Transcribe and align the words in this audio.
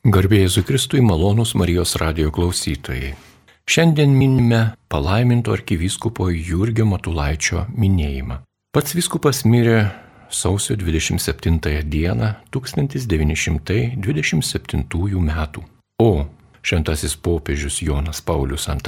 Garbėjai 0.00 0.48
Zukristui 0.48 1.02
malonus 1.04 1.50
Marijos 1.60 1.92
radio 2.00 2.30
klausytojai. 2.32 3.12
Šiandien 3.68 4.08
minime 4.16 4.72
palaiminto 4.88 5.52
arkivyskupo 5.52 6.32
Jurgio 6.32 6.88
Matulaičio 6.88 7.68
minėjimą. 7.76 8.40
Pats 8.72 8.96
vyskupas 8.96 9.44
mirė 9.44 9.92
sausio 10.32 10.80
27 10.80 11.84
dieną 11.84 12.40
1927 12.48 15.20
metų. 15.26 15.60
O 16.00 16.24
šventasis 16.64 17.20
popiežius 17.20 17.84
Jonas 17.84 18.24
Paulius 18.24 18.72
II 18.72 18.80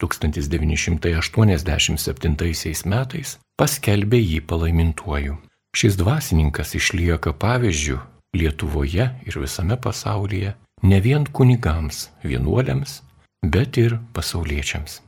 1987 0.00 2.88
metais 2.88 3.36
paskelbė 3.60 4.24
jį 4.24 4.40
palaimintuoju. 4.40 5.36
Šis 5.76 6.00
dvasininkas 6.00 6.72
išlieka 6.80 7.36
pavyzdžių 7.36 8.00
Lietuvoje 8.36 9.06
ir 9.26 9.38
visame 9.42 9.76
pasaulyje 9.76 10.54
ne 10.82 11.00
vien 11.00 11.26
kunigams, 11.26 12.08
vienuoliams, 12.24 13.00
bet 13.42 13.78
ir 13.78 13.98
pasauliečiams. 14.14 15.00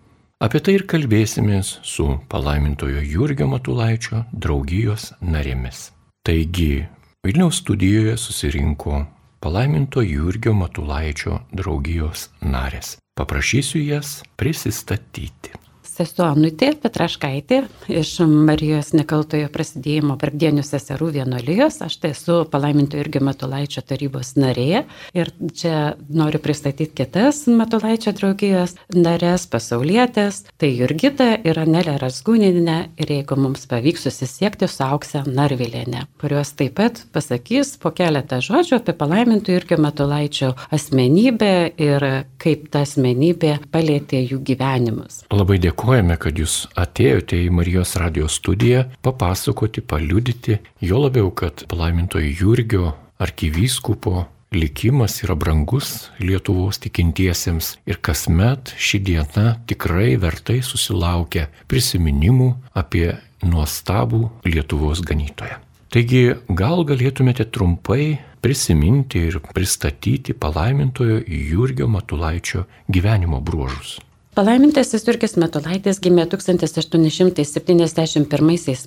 Apie 0.43 0.59
tai 0.59 0.75
ir 0.81 0.87
kalbėsimės 0.91 1.77
su 1.87 2.09
palaimintojo 2.29 3.05
Jurgio 3.07 3.47
Matulaičio 3.47 4.25
draugijos 4.33 5.13
narėmis. 5.23 5.93
Taigi, 6.27 6.87
Vilniaus 7.23 7.61
studijoje 7.63 8.17
susirinko 8.19 9.05
palaiminto 9.43 10.03
Jurgio 10.03 10.55
Matulaičio 10.59 11.39
draugijos 11.55 12.29
narės. 12.43 12.97
Paprašysiu 13.15 13.85
jas 13.87 14.23
prisistatyti 14.41 15.62
sesuo 15.93 16.27
Anutė 16.31 16.73
Petraškaitė 16.81 17.63
iš 17.93 18.15
Marijos 18.29 18.93
nekaltojo 18.97 19.51
prasidėjimo 19.53 20.17
Bardėnių 20.21 20.65
seserų 20.65 21.11
vienuolijos. 21.19 21.81
Aš 21.85 21.99
tai 22.03 22.13
esu 22.17 22.43
palaiminto 22.53 22.99
irgi 23.01 23.21
Matulaičio 23.25 23.85
tarybos 23.85 24.35
narė 24.41 24.85
ir 25.17 25.33
čia 25.59 25.95
noriu 26.09 26.41
pristatyti 26.43 26.89
kitas 27.03 27.45
Matulaičio 27.51 28.15
draugijos 28.17 28.77
narės, 28.97 29.47
pasaulietės. 29.53 30.43
Tai 30.61 30.71
Jurgita 30.73 31.35
ir 31.45 31.61
Anelė 31.61 31.99
Rasgūninė 32.01 32.79
ir 33.03 33.15
jeigu 33.19 33.39
mums 33.41 33.67
pavyks 33.71 34.09
susisiekti 34.09 34.69
su 34.71 34.85
Aukse 34.87 35.25
Narvilėne, 35.29 36.07
kurios 36.23 36.55
taip 36.57 36.79
pat 36.81 37.03
pasakys 37.13 37.75
po 37.83 37.93
keletą 37.93 38.41
žodžių 38.45 38.79
apie 38.81 38.97
palaimintų 38.97 39.59
irgi 39.59 39.77
Matulaičio 39.83 40.55
asmenybę 40.73 41.53
ir 41.77 42.09
kaip 42.43 42.71
ta 42.73 42.87
asmenybė 42.87 43.59
palėtė 43.75 44.23
jų 44.25 44.41
gyvenimus. 44.49 45.23
Labai 45.33 45.61
dėkui 45.61 45.82
dėkojame, 45.83 46.15
kad 46.15 46.39
jūs 46.39 46.69
atėjote 46.79 47.37
į 47.43 47.51
Marijos 47.51 47.97
radijos 47.99 48.37
studiją 48.39 48.85
papasakoti, 49.03 49.83
paliudyti, 49.83 50.61
jo 50.81 51.01
labiau, 51.03 51.33
kad 51.35 51.65
palaimintojo 51.67 52.31
Jurgio 52.39 52.93
arkivyskupo 53.19 54.29
likimas 54.55 55.25
yra 55.25 55.35
brangus 55.35 56.13
Lietuvos 56.21 56.79
tikintiesiems 56.79 57.79
ir 57.85 57.99
kasmet 57.99 58.77
ši 58.79 59.01
diena 59.03 59.57
tikrai 59.67 60.15
vertai 60.23 60.61
susilaukia 60.63 61.49
prisiminimų 61.67 62.53
apie 62.79 63.17
nuostabų 63.43 64.29
Lietuvos 64.47 65.03
ganytoją. 65.03 65.59
Taigi 65.91 66.37
gal 66.47 66.87
galėtumėte 66.87 67.49
trumpai 67.51 68.21
prisiminti 68.41 69.27
ir 69.33 69.43
pristatyti 69.51 70.33
palaimintojo 70.33 71.25
Jurgio 71.27 71.91
Matulaičio 71.91 72.69
gyvenimo 72.87 73.43
bruožus. 73.43 73.99
Palaimintasis 74.33 75.03
Jurgis 75.05 75.35
Metulaitis 75.37 75.99
gimė 76.01 76.25
1871 76.33 78.25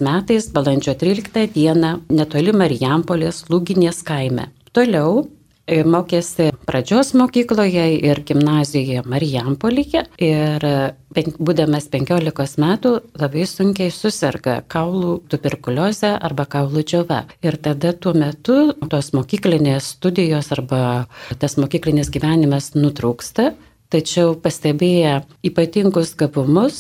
metais, 0.01 0.47
balandžio 0.49 0.95
13 0.97 1.51
dieną, 1.53 1.91
netoli 2.09 2.49
Marijampolės 2.49 3.43
Lūginės 3.53 4.01
kaime. 4.07 4.47
Toliau 4.73 5.21
e, 5.69 5.83
mokėsi 5.85 6.47
pradžios 6.65 7.13
mokykloje 7.13 7.83
ir 8.09 8.23
gimnazijoje 8.25 9.03
Marijampolėje 9.05 10.01
ir 10.17 10.65
būdamas 11.13 11.85
15 11.93 12.57
metų 12.65 12.95
labai 13.21 13.45
sunkiai 13.45 13.93
susirga 13.93 14.65
kaulų 14.65 15.29
tuberkuliozę 15.29 16.15
arba 16.25 16.49
kaulų 16.57 16.81
džiova. 16.89 17.21
Ir 17.45 17.61
tada 17.61 17.93
tuo 17.93 18.17
metu 18.17 18.73
tos 18.89 19.13
mokyklinės 19.13 19.93
studijos 19.93 20.49
arba 20.57 21.05
tas 21.37 21.53
mokyklinis 21.61 22.09
gyvenimas 22.09 22.73
nutrūksta 22.73 23.53
Tačiau 23.95 24.33
pastebėję 24.43 25.21
ypatingus 25.47 26.09
gabumus, 26.19 26.79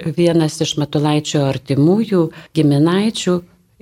vienas 0.00 0.54
iš 0.64 0.78
Matulaičio 0.80 1.42
artimųjų 1.44 2.20
giminaičių 2.56 3.34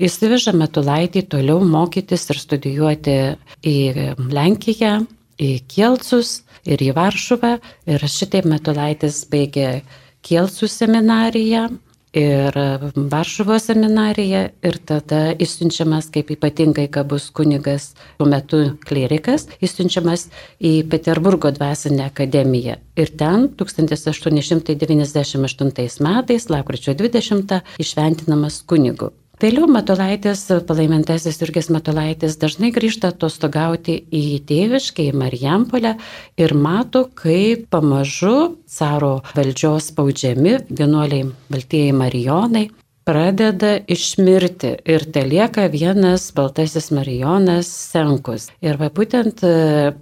įsiveža 0.03 0.51
Matulaitį 0.59 1.23
toliau 1.31 1.63
mokytis 1.63 2.27
ir 2.35 2.41
studijuoti 2.43 3.15
į 3.63 3.77
Lenkiją, 4.19 4.97
į 5.39 5.51
Kielcus 5.71 6.41
ir 6.67 6.83
į 6.83 6.91
Varšuvą. 6.99 7.53
Ir 7.87 8.09
šitaip 8.17 8.51
Matulaitis 8.51 9.23
baigė 9.31 9.85
Kielcų 10.27 10.67
seminariją 10.75 11.69
ir 12.13 12.53
Varšuvos 12.97 13.65
seminarija 13.71 14.49
ir 14.63 14.79
tada 14.87 15.33
išsiunčiamas 15.39 16.11
kaip 16.13 16.31
ypatingai 16.35 16.89
gabus 16.93 17.31
kunigas, 17.31 17.95
tuo 18.19 18.27
metu 18.29 18.57
klerikas, 18.87 19.47
išsiunčiamas 19.61 20.29
į 20.61 20.89
Peterburgo 20.93 21.51
dvasinę 21.57 22.05
akademiją. 22.11 22.77
Ir 22.97 23.09
ten 23.17 23.49
1898 23.57 26.01
metais, 26.05 26.51
lapkričio 26.53 26.95
20, 26.95 27.61
išventinamas 27.79 28.63
kunigu. 28.67 29.11
Vėliau 29.43 29.67
Matulaitis, 29.67 30.45
palaimintasis 30.69 31.41
Jurgis 31.41 31.67
Matulaitis 31.75 32.37
dažnai 32.39 32.69
grįžta 32.71 33.09
atostogauti 33.11 33.97
į 34.15 34.39
tėviškę, 34.47 35.09
į 35.11 35.17
Marijampolę 35.19 35.97
ir 36.39 36.55
mato, 36.55 37.09
kaip 37.19 37.65
pamažu 37.75 38.61
caro 38.71 39.17
valdžios 39.35 39.91
spaudžiami 39.91 40.55
vienuoliai 40.71 41.27
Baltieji 41.51 41.91
Marijonai 41.99 42.69
pradeda 43.03 43.81
išmirti 43.91 44.77
ir 44.95 45.11
te 45.11 45.27
lieka 45.27 45.67
vienas 45.73 46.29
baltasis 46.37 46.93
Marijonas 46.95 47.67
Senkus. 47.67 48.53
Ir 48.63 48.79
va 48.79 48.93
būtent 48.95 49.43
e, 49.43 49.57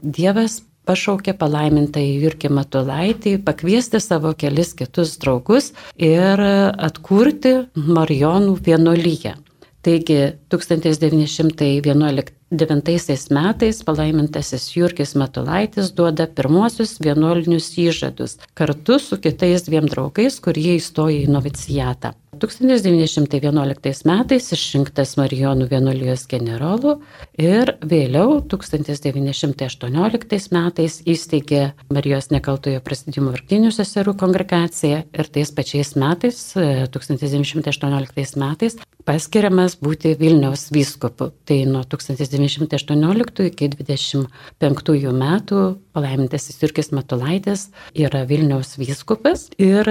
Dievas 0.04 0.60
pašaukė 0.88 1.34
palaimintą 1.40 2.02
į 2.02 2.14
Jurkį 2.24 2.50
Matulaitį 2.56 3.36
pakviesti 3.46 4.00
savo 4.02 4.32
kelis 4.38 4.72
kitus 4.78 5.16
draugus 5.22 5.72
ir 5.96 6.42
atkurti 6.90 7.56
Marijonų 7.74 8.56
vienuolyje. 8.66 9.36
Taigi 9.80 10.20
1911 10.50 12.40
Devintaisiais 12.50 13.28
metais 13.30 13.78
palaimintasis 13.86 14.64
Jurgis 14.74 15.12
Matulaitis 15.14 15.92
duoda 15.94 16.26
pirmuosius 16.26 16.96
vienuolinius 16.98 17.68
įžadus 17.78 18.40
kartu 18.58 18.98
su 18.98 19.20
kitais 19.22 19.62
dviem 19.68 19.86
draugais, 19.86 20.40
kurie 20.42 20.74
įstojo 20.80 21.14
į 21.14 21.30
novicijatą. 21.30 22.10
1911 22.40 24.02
metais 24.08 24.48
išrinktas 24.56 25.12
Marijonų 25.20 25.68
vienuolijos 25.70 26.24
generolu 26.26 26.96
ir 27.38 27.74
vėliau 27.84 28.40
1918 28.50 30.50
metais 30.56 30.98
įsteigė 31.04 31.64
Marijos 31.92 32.32
nekaltojo 32.34 32.80
prasidimo 32.82 33.30
vartinių 33.36 33.70
seserų 33.76 34.16
kongregaciją 34.24 35.04
ir 35.12 35.34
tais 35.34 35.52
pačiais 35.54 35.92
metais, 36.00 36.40
1918 36.56 38.40
metais, 38.40 38.80
paskiriamas 39.04 39.76
būti 39.80 40.14
Vilniaus 40.40 40.70
vyskupu. 40.72 41.30
Tai 41.44 41.58
nuo 41.68 41.82
1918 41.84 43.44
iki 43.50 43.68
1925 43.76 45.12
metų 45.12 45.64
palaimintasis 45.92 46.56
Jurkis 46.62 46.88
Matulaitis 46.96 47.66
yra 47.92 48.22
Vilniaus 48.24 48.78
vyskupas 48.80 49.50
ir 49.60 49.84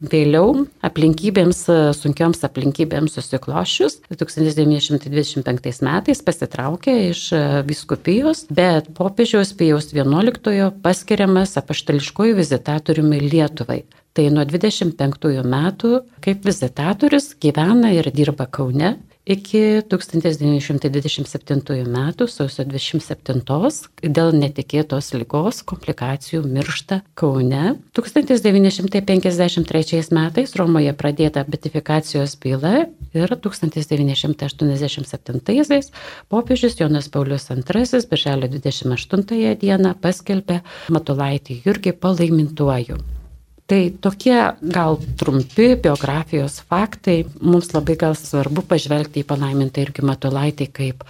vėliau 0.00 0.64
aplinkybėms, 0.86 1.66
sunkioms 1.98 2.40
aplinkybėms 2.48 3.18
susiklošius 3.18 4.00
1925 4.14 5.84
metais 5.84 6.24
pasitraukė 6.24 6.96
iš 7.10 7.26
vyskupijos, 7.68 8.46
bet 8.48 8.88
popiežiaus 8.96 9.52
Pijaus 9.52 9.92
XI 9.92 10.72
paskiriamas 10.80 11.58
apaštališkojų 11.60 12.40
vizitatoriumi 12.40 13.20
Lietuvai. 13.28 13.82
Tai 14.16 14.24
nuo 14.34 14.42
25 14.48 15.44
metų 15.46 15.92
kaip 16.24 16.48
vizitatorius 16.48 17.34
gyvena 17.38 17.92
ir 17.94 18.08
dirba 18.10 18.48
Kaune 18.50 18.96
iki 19.28 19.82
1927 19.90 21.84
metų 21.90 22.26
sausio 22.30 22.64
27 22.64 23.42
dėl 24.02 24.32
netikėtos 24.36 25.12
lygos 25.14 25.62
komplikacijų 25.68 26.42
miršta 26.46 27.00
Kaune. 27.14 27.74
1953 27.96 30.02
metais 30.16 30.56
Romoje 30.56 30.92
pradėta 30.96 31.44
betifikacijos 31.44 32.36
byla 32.40 32.86
ir 33.14 33.36
1987 33.36 35.82
popiežius 36.28 36.80
Jonas 36.80 37.08
Paulius 37.08 37.50
II 37.50 37.58
birželio 38.10 38.48
28 38.48 39.56
dieną 39.60 39.94
paskelbė 40.00 40.60
Matulaitį 40.88 41.62
Jurgį 41.66 41.92
palaimintuoju. 42.00 43.19
Tai 43.70 43.84
tokie 44.02 44.34
gal 44.66 44.96
trumpi 45.14 45.76
biografijos 45.78 46.56
faktai, 46.66 47.20
mums 47.38 47.68
labai 47.70 47.94
gal 48.00 48.16
svarbu 48.18 48.64
pažvelgti 48.66 49.22
į 49.22 49.28
palaimintą 49.30 49.84
irgi 49.84 50.02
Matulaitį 50.02 50.66
kaip 50.74 51.04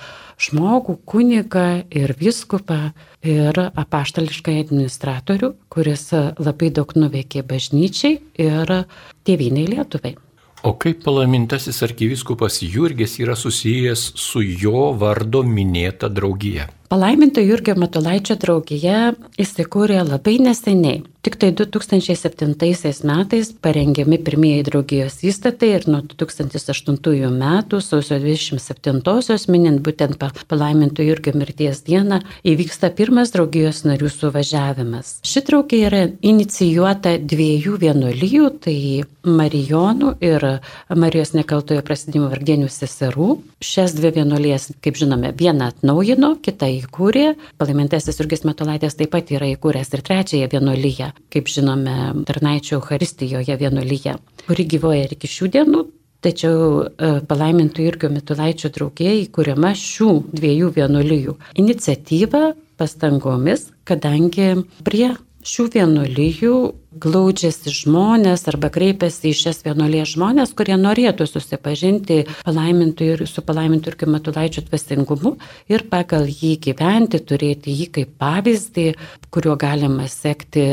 žmogų, 0.44 0.98
kunigą 1.08 1.86
ir 1.88 2.12
viskupą 2.20 2.92
ir 3.24 3.56
apaštališkai 3.64 4.58
administratorių, 4.60 5.54
kuris 5.72 6.10
labai 6.12 6.68
daug 6.76 6.92
nuveikė 7.00 7.46
bažnyčiai 7.48 8.18
ir 8.44 8.74
tėviniai 9.24 9.70
Lietuvai. 9.78 10.18
O 10.60 10.74
kaip 10.76 11.00
palaimintasis 11.06 11.80
arkiviskupas 11.86 12.60
Jurgis 12.60 13.16
yra 13.24 13.38
susijęs 13.40 14.02
su 14.20 14.44
jo 14.44 14.90
vardo 15.00 15.40
minėta 15.48 16.12
draugija? 16.12 16.68
Palaiminto 16.90 17.40
Jurgio 17.40 17.76
Matulaičio 17.78 18.34
draugija 18.42 19.12
įsikūrė 19.38 20.00
labai 20.08 20.40
neseniai. 20.42 21.04
Tik 21.20 21.34
tai 21.36 21.50
2007 21.52 22.54
metais 23.04 23.50
parengiami 23.62 24.16
pirmieji 24.24 24.62
draugijos 24.64 25.18
įstatai 25.28 25.68
ir 25.76 25.84
nuo 25.86 26.00
2008 26.08 27.28
metų 27.34 27.80
sausio 27.84 28.16
27-osios 28.22 29.44
minint 29.52 29.82
būtent 29.84 30.16
palaiminto 30.48 31.04
Jurgio 31.04 31.34
mirties 31.36 31.84
dieną 31.84 32.22
įvyksta 32.42 32.88
pirmas 32.96 33.34
draugijos 33.36 33.84
narių 33.84 34.08
suvažiavimas. 34.14 35.18
Ši 35.20 35.44
draugija 35.50 35.92
yra 35.92 36.02
inicijuota 36.24 37.18
dviejų 37.20 37.76
vienuolijų, 37.84 38.50
tai 38.64 38.78
Marijonų 39.28 40.14
ir 40.24 40.48
Marijos 40.96 41.34
nekaltojo 41.36 41.84
prasidimo 41.84 42.32
vardienių 42.32 42.72
seserų. 42.72 43.34
Šias 43.60 43.92
dvi 43.92 44.14
vienuolijas, 44.22 44.70
kaip 44.80 44.96
žinome, 44.96 45.34
vieną 45.36 45.68
atnaujino, 45.74 46.38
kitą 46.40 46.72
įkūrė. 46.80 47.26
Palaimintasis 47.60 48.20
Jurgis 48.20 48.44
Matulaitis 48.48 48.98
taip 48.98 49.12
pat 49.14 49.30
yra 49.32 49.48
įkūręs 49.54 49.94
ir 49.94 50.04
trečiąją 50.06 50.50
vienuolyje 50.52 51.12
kaip 51.30 51.48
žinome, 51.48 51.96
Tarnaičio 52.26 52.80
Euharistijoje 52.80 53.56
vienuolyje, 53.60 54.16
kuri 54.46 54.66
gyvoja 54.68 55.06
ir 55.06 55.16
iki 55.16 55.30
šių 55.30 55.50
dienų. 55.56 55.86
Tačiau 56.20 56.82
e, 56.84 57.12
palaimintų 57.24 57.86
Irgio 57.86 58.10
Mitulaičio 58.12 58.68
draugėjai 58.74 59.30
kuriama 59.32 59.72
šių 59.78 60.10
dviejų 60.36 60.68
vienuolijų 60.76 61.36
iniciatyva 61.62 62.50
pastangomis, 62.80 63.70
kadangi 63.88 64.50
prie 64.84 65.14
šių 65.48 65.66
vienuolijų 65.76 66.56
glaudžiasi 66.90 67.70
žmonės 67.70 68.48
arba 68.50 68.70
kreipiasi 68.74 69.30
į 69.30 69.36
šias 69.44 69.62
vienuolės 69.66 70.16
žmonės, 70.16 70.54
kurie 70.58 70.74
norėtų 70.80 71.26
susipažinti 71.28 72.24
palaimintų 72.42 73.12
ir 73.14 73.22
su 73.30 73.44
palaimintų 73.46 73.92
ir 73.92 73.98
kimatulaičių 74.00 74.66
dvasingumu 74.66 75.36
ir 75.70 75.86
pagal 75.90 76.26
jį 76.26 76.56
gyventi, 76.66 77.22
turėti 77.22 77.74
jį 77.76 77.88
kaip 77.94 78.18
pavyzdį, 78.18 78.88
kuriuo 79.30 79.54
galima 79.60 80.08
sekti 80.10 80.66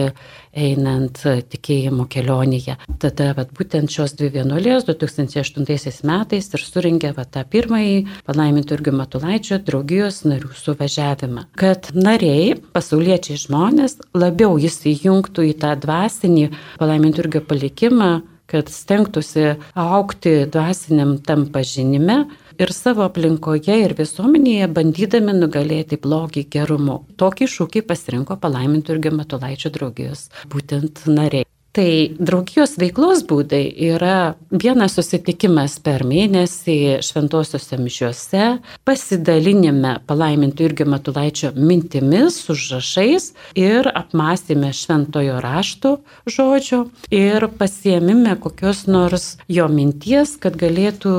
einant 0.58 1.20
tikėjimo 1.22 2.08
kelionėje. 2.10 2.80
Tada 2.98 3.28
vat, 3.38 3.52
būtent 3.54 3.94
šios 3.94 4.16
dvi 4.18 4.32
vienuolės 4.40 4.88
2008 4.88 6.02
metais 6.08 6.50
ir 6.50 6.64
surinkė 6.66 7.12
vat, 7.14 7.30
tą 7.36 7.44
pirmąjį 7.46 8.00
palaimintų 8.26 8.80
ir 8.80 8.84
kimatulaičio 8.88 9.60
draugijos 9.68 10.24
narių 10.26 10.50
suvažiavimą. 10.58 11.46
Kad 11.62 11.92
nariai, 11.94 12.56
pasauliečiai 12.74 13.38
žmonės, 13.44 14.00
labiau 14.18 14.58
įsijungtų 14.58 15.46
į 15.52 15.54
tą 15.62 15.76
dvasę 15.78 16.07
dvasinį 16.08 16.50
palaiminturgio 16.80 17.44
palikimą, 17.48 18.22
kad 18.48 18.70
stengtųsi 18.72 19.58
aukti 19.76 20.48
dvasiniam 20.48 21.18
tam 21.20 21.48
pažinime 21.52 22.26
ir 22.58 22.72
savo 22.72 23.04
aplinkoje 23.04 23.76
ir 23.84 23.94
visuomenėje 23.98 24.70
bandydami 24.72 25.36
nugalėti 25.36 26.00
blogį 26.00 26.48
gerumu. 26.56 27.02
Tokį 27.20 27.50
šūkį 27.52 27.84
pasirinko 27.92 28.40
palaiminturgio 28.40 29.12
Matulaičio 29.12 29.74
draugijos 29.76 30.30
būtent 30.48 31.04
nariai. 31.12 31.46
Tai 31.78 31.90
draugijos 32.18 32.72
veiklos 32.82 33.20
būdai 33.30 33.68
yra 33.86 34.34
vienas 34.50 34.96
susitikimas 34.98 35.76
per 35.86 36.02
mėnesį 36.10 36.78
šventosiuose 37.06 37.78
mišiuose, 37.78 38.48
pasidalinime 38.82 39.92
palaimintų 40.10 40.66
irgi 40.72 40.88
matulaičio 40.90 41.52
mintimis, 41.54 42.40
užrašais 42.50 43.30
ir 43.62 43.92
apmąstymė 43.92 44.72
šventojo 44.74 45.38
rašto 45.46 45.94
žodžio 46.26 46.88
ir 47.14 47.46
pasiemime 47.62 48.34
kokios 48.42 48.88
nors 48.90 49.36
jo 49.46 49.70
minties, 49.70 50.34
kad 50.42 50.58
galėtų 50.58 51.14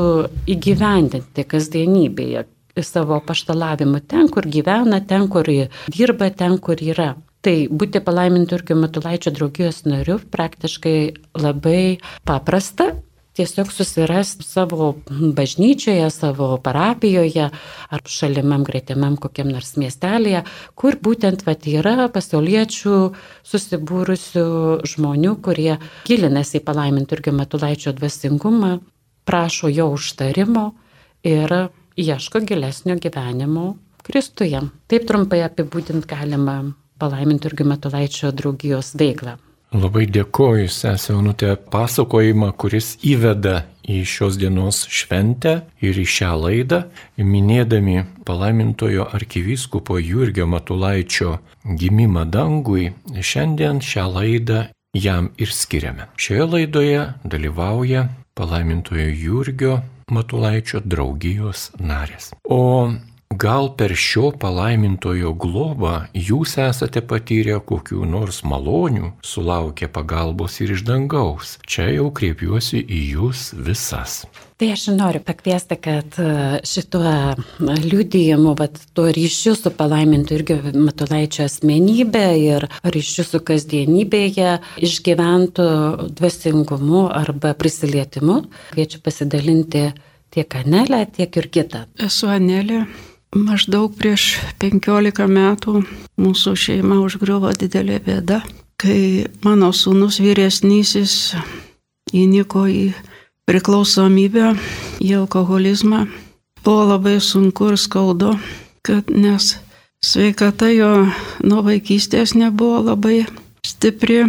įgyvendinti 0.50 1.46
kasdienybėje 1.54 2.48
savo 2.82 3.22
paštalavimu 3.30 4.02
ten, 4.10 4.26
kur 4.26 4.42
gyvena, 4.42 5.04
ten, 5.06 5.30
kur 5.30 5.46
dirba, 5.46 6.34
ten, 6.34 6.58
kur 6.58 6.82
yra. 6.82 7.12
Tai 7.44 7.54
būti 7.70 8.00
palaimintų 8.02 8.56
irgi 8.58 8.74
Matulaičio 8.74 9.30
draugijos 9.34 9.84
nariu 9.86 10.18
praktiškai 10.32 10.98
labai 11.38 12.00
paprasta. 12.26 12.96
Tiesiog 13.38 13.68
susirasti 13.70 14.42
savo 14.42 14.88
bažnyčioje, 15.38 16.08
savo 16.10 16.48
parapijoje 16.58 17.44
ar 17.94 18.02
šalimam 18.10 18.64
greitimam 18.66 19.14
kokiam 19.14 19.52
nors 19.54 19.76
miestelėje, 19.78 20.40
kur 20.74 20.98
būtent 20.98 21.44
vat, 21.46 21.68
yra 21.70 22.08
pasauliečių 22.10 22.96
susibūrusių 23.46 24.44
žmonių, 24.90 25.36
kurie 25.46 25.76
gilinasi 26.10 26.58
į 26.58 26.64
palaimintų 26.66 27.20
irgi 27.20 27.36
Matulaičio 27.38 27.94
dvasingumą, 28.00 28.72
prašo 29.22 29.70
jo 29.70 29.92
užtarimo 29.94 30.72
ir 31.22 31.54
ieško 31.94 32.42
gilesnio 32.42 32.98
gyvenimo 32.98 33.76
Kristuje. 34.02 34.66
Taip 34.90 35.06
trumpai 35.06 35.44
apibūdint 35.46 36.10
galima 36.10 36.58
palaimintų 36.98 37.52
irgi 37.52 37.68
Matulaičio 37.68 38.32
draugijos 38.34 38.94
veiklą. 38.98 39.38
Labai 39.68 40.06
dėkoju, 40.08 40.68
sesė 40.72 41.12
Onutė, 41.18 41.50
pasakojimą, 41.68 42.54
kuris 42.56 42.94
įveda 43.04 43.66
į 43.84 43.98
šios 44.08 44.38
dienos 44.40 44.86
šventę 44.88 45.58
ir 45.84 45.98
į 46.00 46.06
šią 46.08 46.30
laidą, 46.40 46.78
minėdami 47.20 48.06
palaimintojo 48.24 49.10
arkivyskupo 49.12 49.98
Jurgio 50.00 50.46
Matulaičio 50.48 51.34
gimimą 51.68 52.24
dangui, 52.32 52.94
šiandien 53.12 53.82
šią 53.84 54.06
laidą 54.14 54.62
jam 54.96 55.28
ir 55.36 55.52
skiriame. 55.52 56.08
Šioje 56.16 56.48
laidoje 56.54 57.04
dalyvauja 57.28 58.08
palaimintojo 58.40 59.08
Jurgio 59.12 59.78
Matulaičio 60.08 60.80
draugijos 60.80 61.68
narės. 61.76 62.32
O 62.48 62.88
Gal 63.36 63.68
per 63.76 63.92
šio 63.92 64.30
palaimintojo 64.40 65.34
globą 65.36 66.06
jūs 66.16 66.54
esate 66.64 67.02
patyrę 67.04 67.58
kokių 67.60 68.06
nors 68.08 68.40
malonių, 68.40 69.10
sulaukę 69.20 69.86
pagalbos 69.92 70.56
ir 70.64 70.72
iš 70.72 70.82
dangaus. 70.88 71.58
Čia 71.68 71.90
jau 71.92 72.06
kreipiuosi 72.08 72.80
į 72.80 73.00
jūs 73.12 73.50
visas. 73.52 74.22
Tai 74.58 74.70
aš 74.72 74.86
noriu 74.96 75.20
pakviesti, 75.22 75.76
kad 75.76 76.16
e, 76.18 76.30
šituo 76.66 77.12
liudijimu, 77.60 78.56
vat, 78.58 78.80
tuo 78.96 79.06
ryšiu 79.12 79.52
su 79.60 79.70
palaimintu 79.76 80.34
irgi 80.34 80.56
Matulaičio 80.72 81.44
asmenybė 81.44 82.26
ir 82.40 82.66
ryšiu 82.82 83.26
su 83.28 83.42
kasdienybėje 83.44 84.56
išgyventų 84.88 85.68
dvasingumu 86.16 87.04
arba 87.12 87.52
prisilietimu. 87.60 88.40
Kviečiu 88.72 89.04
pasidalinti 89.04 89.90
tiek 90.34 90.58
Anelę, 90.64 91.04
tiek 91.12 91.38
ir 91.38 91.48
kitą. 91.52 91.84
Esu 92.08 92.32
Anelė, 92.32 92.82
Maždaug 93.36 93.92
prieš 93.92 94.38
15 94.56 95.26
metų 95.28 95.82
mūsų 96.16 96.54
šeima 96.56 96.96
užgriuvo 97.04 97.50
didelė 97.52 97.98
bėda, 98.00 98.38
kai 98.80 99.28
mano 99.44 99.68
sūnus 99.76 100.16
vyresnysis 100.24 101.34
įniko 102.16 102.64
į 102.72 102.94
priklausomybę, 103.44 104.54
į 105.04 105.12
alkoholizmą. 105.20 106.06
Buvo 106.64 106.86
labai 106.94 107.18
sunku 107.20 107.68
ir 107.74 107.76
skaudu, 107.76 108.32
kad 108.80 109.12
nes 109.12 109.58
sveikata 110.00 110.72
jo 110.72 110.90
nuo 111.44 111.60
vaikystės 111.68 112.32
nebuvo 112.32 112.80
labai 112.88 113.26
stipri, 113.60 114.24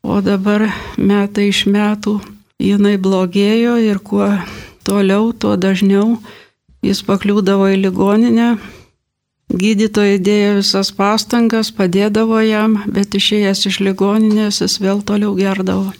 o 0.00 0.22
dabar 0.24 0.70
metai 0.96 1.50
iš 1.52 1.66
metų 1.68 2.16
jinai 2.64 2.96
blogėjo 2.96 3.76
ir 3.84 4.00
kuo 4.00 4.32
toliau, 4.88 5.34
tuo 5.36 5.58
dažniau 5.60 6.16
Jis 6.84 7.00
pakliūdavo 7.06 7.70
į 7.74 7.78
ligoninę, 7.82 8.48
gydytojai 9.50 10.18
dėjo 10.22 10.52
visas 10.60 10.92
pastangas, 10.94 11.72
padėdavo 11.74 12.38
jam, 12.44 12.78
bet 12.86 13.16
išėjęs 13.18 13.64
iš 13.70 13.80
ligoninės 13.82 14.62
jis 14.62 14.78
vėl 14.82 15.02
toliau 15.02 15.34
gerdavo. 15.38 15.92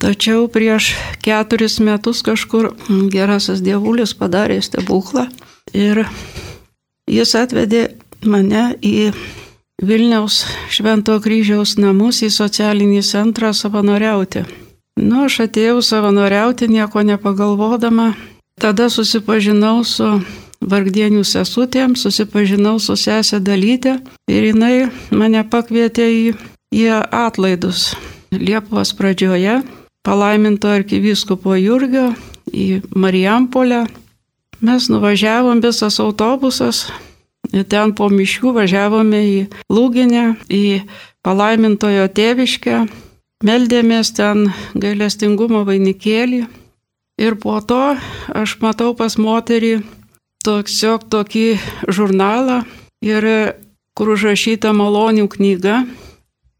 Tačiau 0.00 0.48
prieš 0.52 0.94
keturis 1.24 1.78
metus 1.80 2.22
kažkur 2.26 2.72
gerasis 3.12 3.62
dievulis 3.64 4.12
padarė 4.18 4.58
stebuklą 4.64 5.28
ir 5.72 6.02
jis 7.08 7.34
atvedė 7.38 7.86
mane 8.24 8.74
į 8.84 9.12
Vilniaus 9.82 10.44
Švento 10.70 11.16
kryžiaus 11.20 11.76
namus 11.80 12.22
į 12.22 12.30
socialinį 12.30 13.00
centrą 13.02 13.52
savanoriauti. 13.52 14.44
Nu, 15.00 15.24
aš 15.26 15.40
atėjau 15.48 15.80
savanoriauti, 15.82 16.68
nieko 16.70 17.02
nepagalvodama, 17.02 18.12
Tada 18.60 18.88
susipažinau 18.90 19.82
su 19.84 20.06
vargdienių 20.64 21.24
sesutėm, 21.26 21.94
susipažinau 21.98 22.78
su 22.80 22.96
sesė 22.96 23.40
dalytė 23.42 23.98
ir 24.30 24.50
jinai 24.50 24.74
mane 25.12 25.42
pakvietė 25.50 26.06
į, 26.10 26.26
į 26.72 26.84
atlaidus. 27.10 27.92
Liepos 28.34 28.94
pradžioje 28.98 29.60
palaiminto 30.04 30.70
arkivyskupo 30.72 31.56
Jurgio 31.58 32.12
į 32.50 32.82
Marijampolę. 32.94 33.84
Mes 34.64 34.88
nuvažiavom 34.88 35.60
visas 35.60 35.98
autobusas, 36.00 36.86
ten 37.68 37.92
po 37.94 38.08
miškų 38.08 38.54
važiavome 38.56 39.20
į 39.28 39.38
Lūginę, 39.72 40.26
į 40.48 40.82
palaimintojo 41.26 42.06
tėviškę, 42.16 42.84
meldėmės 43.44 44.14
ten 44.16 44.48
gailestingumo 44.74 45.64
vainikėlį. 45.68 46.44
Ir 47.20 47.36
po 47.38 47.60
to 47.62 47.94
aš 48.34 48.56
matau 48.62 48.94
pas 48.98 49.14
moterį 49.14 49.84
tiesiog 50.44 51.06
tokį 51.10 51.46
žurnalą 51.86 52.64
ir 53.04 53.26
kur 53.94 54.14
užrašyta 54.16 54.72
malonių 54.74 55.28
knyga. 55.30 55.84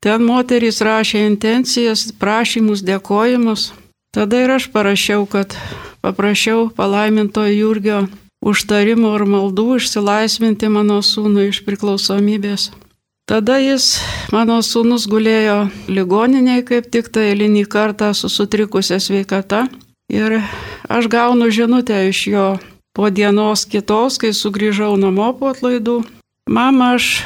Ten 0.05 0.23
moterys 0.23 0.83
rašė 0.85 1.25
intencijas, 1.27 2.13
prašymus, 2.21 2.85
dėkojimus. 2.85 3.73
Tada 4.15 4.45
ir 4.45 4.53
aš 4.55 4.69
parašiau, 4.71 5.25
kad 5.27 5.57
paprašiau 6.05 6.69
palaiminto 6.77 7.43
Jurgio 7.49 8.05
užtarimų 8.45 9.15
ir 9.17 9.25
maldų 9.33 9.69
išsilaisvinti 9.81 10.69
mano 10.71 11.01
sūnų 11.03 11.49
iš 11.49 11.63
priklausomybės. 11.67 12.71
Tada 13.25 13.57
jis, 13.57 13.97
mano 14.37 14.59
sūnus, 14.61 15.09
gulėjo 15.09 15.71
ligoniniai 15.89 16.61
kaip 16.69 16.91
tik 16.93 17.09
tai 17.09 17.31
eilinį 17.33 17.65
kartą 17.73 18.13
su 18.13 18.29
sutrikusia 18.29 19.01
sveikata. 19.01 19.65
Ir 20.13 20.43
aš 20.89 21.09
gaunu 21.09 21.51
žinutę 21.51 22.09
iš 22.09 22.27
jo 22.27 22.47
po 22.95 23.11
dienos 23.11 23.65
kitos, 23.65 24.21
kai 24.21 24.31
sugrįžau 24.37 24.95
namo 25.01 25.33
po 25.35 25.51
atlaidų. 25.51 26.05
Mama, 26.51 26.95
aš 26.99 27.25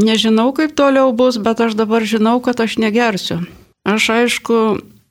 nežinau, 0.00 0.50
kaip 0.56 0.74
toliau 0.74 1.12
bus, 1.12 1.36
bet 1.38 1.60
aš 1.60 1.76
dabar 1.78 2.02
žinau, 2.02 2.40
kad 2.40 2.60
aš 2.60 2.78
negersiu. 2.82 3.44
Aš 3.84 4.08
aišku, 4.10 4.58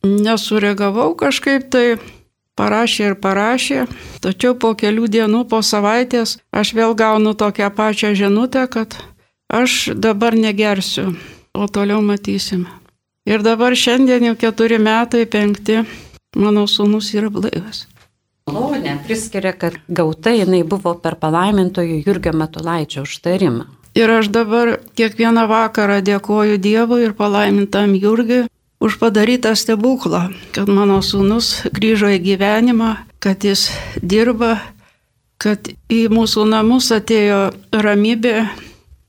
nesureagavau 0.03 1.13
kažkaip 1.15 1.70
tai, 1.72 2.01
parašė 2.60 3.12
ir 3.12 3.15
parašė, 3.22 3.86
tačiau 4.25 4.58
po 4.58 4.74
kelių 4.77 5.08
dienų, 5.08 5.46
po 5.50 5.62
savaitės, 5.63 6.38
aš 6.51 6.74
vėl 6.77 6.98
gaunu 6.98 7.34
tokią 7.38 7.70
pačią 7.74 8.13
žinutę, 8.17 8.65
kad 8.67 8.98
aš 9.53 9.93
dabar 9.96 10.36
negersiu, 10.36 11.13
o 11.53 11.67
toliau 11.67 12.01
matysim. 12.01 12.65
Ir 13.29 13.46
dabar 13.46 13.77
šiandien 13.77 14.25
jau 14.27 14.36
keturi 14.36 14.82
metai, 14.82 15.24
penkti, 15.29 15.86
mano 16.36 16.66
sūnus 16.70 17.13
yra 17.18 17.32
blaivas. 17.34 17.86
Malonė 18.52 18.98
priskiria, 19.06 19.54
kad 19.56 19.78
gauta 19.88 20.34
jinai 20.36 20.63
buvo 20.68 20.98
per 21.00 21.16
palaimintojų 21.22 22.02
Jurgio 22.04 22.34
Matulaičio 22.36 23.06
užtarimą. 23.08 23.70
Ir 23.96 24.10
aš 24.10 24.28
dabar 24.34 24.80
kiekvieną 24.98 25.46
vakarą 25.48 26.02
dėkoju 26.04 26.58
Dievui 26.58 27.04
ir 27.06 27.13
palaimintam 27.16 27.94
Jurgiui 27.96 28.48
už 28.84 28.98
padarytą 29.00 29.54
stebuklą, 29.56 30.25
kad 30.52 30.68
mano 30.68 31.00
sūnus 31.00 31.70
grįžo 31.72 32.10
į 32.12 32.20
gyvenimą, 32.25 32.90
kad 33.24 33.46
jis 33.48 33.70
dirba, 34.02 34.58
kad 35.40 35.70
į 35.88 36.08
mūsų 36.12 36.44
namus 36.50 36.90
atėjo 36.92 37.54
ramybė, 37.72 38.50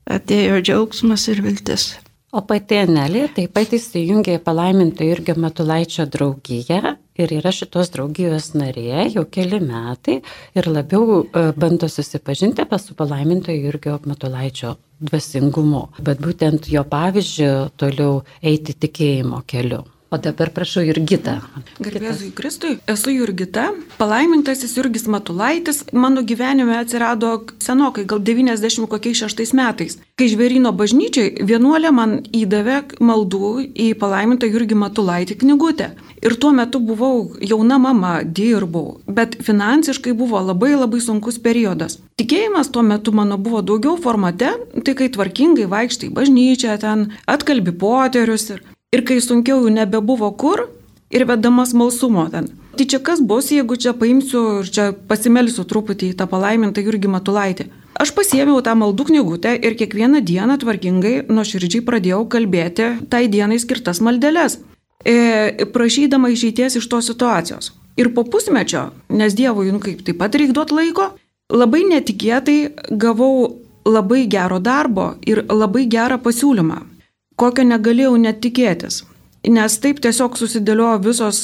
atėjo 0.07 0.61
džiaugsmas 0.63 1.27
ir 1.33 1.43
viltis. 1.43 1.89
O 2.31 2.45
pati 2.47 2.79
Anelė 2.85 3.25
taip 3.35 3.51
pat 3.55 3.73
įsijungė 3.75 4.37
į 4.37 4.43
palaimintą 4.47 5.07
Jurgio 5.07 5.35
Matulaičio 5.39 6.07
draugiją 6.07 6.95
ir 7.17 7.33
yra 7.39 7.51
šitos 7.55 7.91
draugijos 7.93 8.51
narė 8.59 9.05
jau 9.13 9.25
keli 9.37 9.61
metai 9.63 10.19
ir 10.57 10.69
labiau 10.69 11.21
e, 11.23 11.45
bando 11.55 11.89
susipažinti 11.91 12.65
apie 12.65 12.79
su 12.81 12.95
palaiminto 12.97 13.55
Jurgio 13.55 13.97
Matulaičio 14.05 14.75
dvasingumu, 14.99 15.83
bet 16.07 16.21
būtent 16.23 16.69
jo 16.71 16.83
pavyzdžiu 16.91 17.51
toliau 17.79 18.21
eiti 18.41 18.77
tikėjimo 18.85 19.43
keliu. 19.47 19.83
O 20.13 20.17
dabar 20.21 20.51
prašau 20.53 20.83
Jurgitą. 20.85 21.39
Garbėzui 21.81 22.29
Kristui, 22.37 22.75
esu 22.87 23.09
Jurgita, 23.09 23.71
palaimintasis 23.97 24.75
Jurgis 24.77 25.07
Matulaitis, 25.09 25.81
mano 25.93 26.21
gyvenime 26.21 26.77
atsirado 26.77 27.31
senokai, 27.65 28.05
gal 28.05 28.21
90 28.21 28.85
kokiais 28.91 29.23
šeštais 29.23 29.53
metais. 29.57 29.97
Kai 30.15 30.27
žverino 30.29 30.69
bažnyčiai, 30.77 31.41
vienuolė 31.49 31.91
man 31.91 32.13
įdavė 32.29 32.83
maldų 33.01 33.49
į 33.73 33.87
palaimintą 33.99 34.47
Jurgį 34.51 34.77
Matulaitį 34.83 35.39
knygutę. 35.41 35.89
Ir 36.21 36.37
tuo 36.37 36.53
metu 36.53 36.79
buvau 36.79 37.33
jauna 37.41 37.79
mama, 37.81 38.13
dirbau, 38.23 38.99
bet 39.09 39.39
finansiškai 39.41 40.13
buvo 40.13 40.39
labai 40.51 40.75
labai 40.77 41.01
sunkus 41.01 41.41
periodas. 41.41 41.97
Tikėjimas 42.21 42.69
tuo 42.71 42.85
metu 42.85 43.11
mano 43.11 43.41
buvo 43.41 43.65
daugiau 43.65 43.97
formate, 43.97 44.53
tai 44.85 44.95
kai 44.95 45.09
tvarkingai 45.09 45.65
vaikštai 45.73 46.13
bažnyčią 46.13 46.77
ten, 46.85 47.09
atkalbi 47.25 47.73
poterius 47.75 48.47
ir 48.53 48.63
Ir 48.93 49.03
kai 49.07 49.21
sunkiau 49.21 49.63
jau 49.63 49.71
nebebuvo 49.73 50.29
kur, 50.37 50.67
ir 51.09 51.25
vedamas 51.25 51.73
malsumo 51.73 52.27
ten. 52.31 52.49
Tai 52.75 52.85
čia 52.85 52.99
kas 52.99 53.21
bus, 53.21 53.51
jeigu 53.53 53.77
čia 53.79 53.93
paimsiu 53.95 54.61
ir 54.61 54.69
čia 54.69 54.91
pasimelsiu 55.09 55.63
truputį 55.67 56.11
į 56.11 56.17
tą 56.19 56.27
palaimintą 56.31 56.83
Jurgį 56.83 57.11
Matulaitį. 57.13 57.67
Aš 57.95 58.11
pasiėmiau 58.11 58.59
tą 58.59 58.73
maldų 58.75 59.05
knygutę 59.07 59.53
ir 59.55 59.77
kiekvieną 59.79 60.19
dieną 60.27 60.57
tvarkingai, 60.59 61.13
nuoširdžiai 61.31 61.85
pradėjau 61.87 62.25
kalbėti 62.27 62.89
tai 63.11 63.29
dienai 63.31 63.61
skirtas 63.63 64.01
maldeles, 64.03 64.59
e, 65.07 65.65
prašydama 65.71 66.33
išeities 66.33 66.75
iš 66.81 66.89
tos 66.91 67.07
situacijos. 67.07 67.71
Ir 67.95 68.11
po 68.11 68.25
pusmečio, 68.27 68.89
nes 69.07 69.37
Dievui, 69.37 69.71
nu 69.71 69.79
kaip 69.79 70.03
taip 70.03 70.19
pat 70.19 70.35
reikia 70.35 70.57
duoti 70.57 70.75
laiko, 70.75 71.13
labai 71.47 71.85
netikėtai 71.87 72.59
gavau 72.91 73.61
labai 73.87 74.25
gero 74.27 74.59
darbo 74.59 75.13
ir 75.23 75.45
labai 75.47 75.85
gerą 75.87 76.19
pasiūlymą 76.19 76.94
kokio 77.39 77.65
negalėjau 77.67 78.15
net 78.21 78.41
tikėtis, 78.43 79.03
nes 79.47 79.77
taip 79.83 80.01
tiesiog 80.03 80.39
susidėliojo 80.39 81.03
visos 81.05 81.39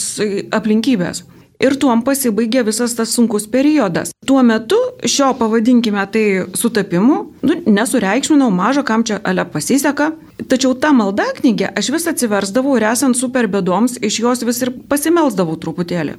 aplinkybės. 0.55 1.25
Ir 1.62 1.75
tuom 1.77 2.00
pasibaigė 2.01 2.63
visas 2.65 2.95
tas 2.98 3.12
sunkus 3.13 3.43
periodas. 3.45 4.15
Tuo 4.25 4.41
metu 4.41 4.79
šio, 5.05 5.27
pavadinkime 5.38 6.01
tai 6.10 6.24
sutapimu, 6.57 7.17
nu, 7.45 7.57
nesureikšminau 7.69 8.50
mažą, 8.50 8.81
kam 8.88 9.05
čia 9.05 9.19
ale 9.21 9.45
pasiseka, 9.45 10.10
tačiau 10.50 10.74
tą 10.74 10.89
maldą 10.98 11.27
knygę 11.38 11.69
aš 11.77 11.91
vis 11.93 12.10
atsiversdavau 12.10 12.79
ir 12.79 12.89
esant 12.95 13.19
super 13.19 13.45
bėdoms 13.45 14.00
iš 14.01 14.21
jos 14.24 14.45
vis 14.48 14.65
ir 14.65 14.74
pasimelsdavau 14.89 15.60
truputėlį. 15.62 16.17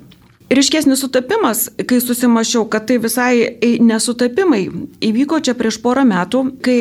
Ryškesnis 0.52 1.00
sutapimas, 1.00 1.71
kai 1.88 2.00
susimašiau, 2.00 2.66
kad 2.68 2.85
tai 2.85 2.99
visai 3.00 3.78
nesutapimai, 3.80 4.66
įvyko 5.00 5.38
čia 5.40 5.54
prieš 5.56 5.78
porą 5.80 6.04
metų, 6.04 6.42
kai 6.64 6.76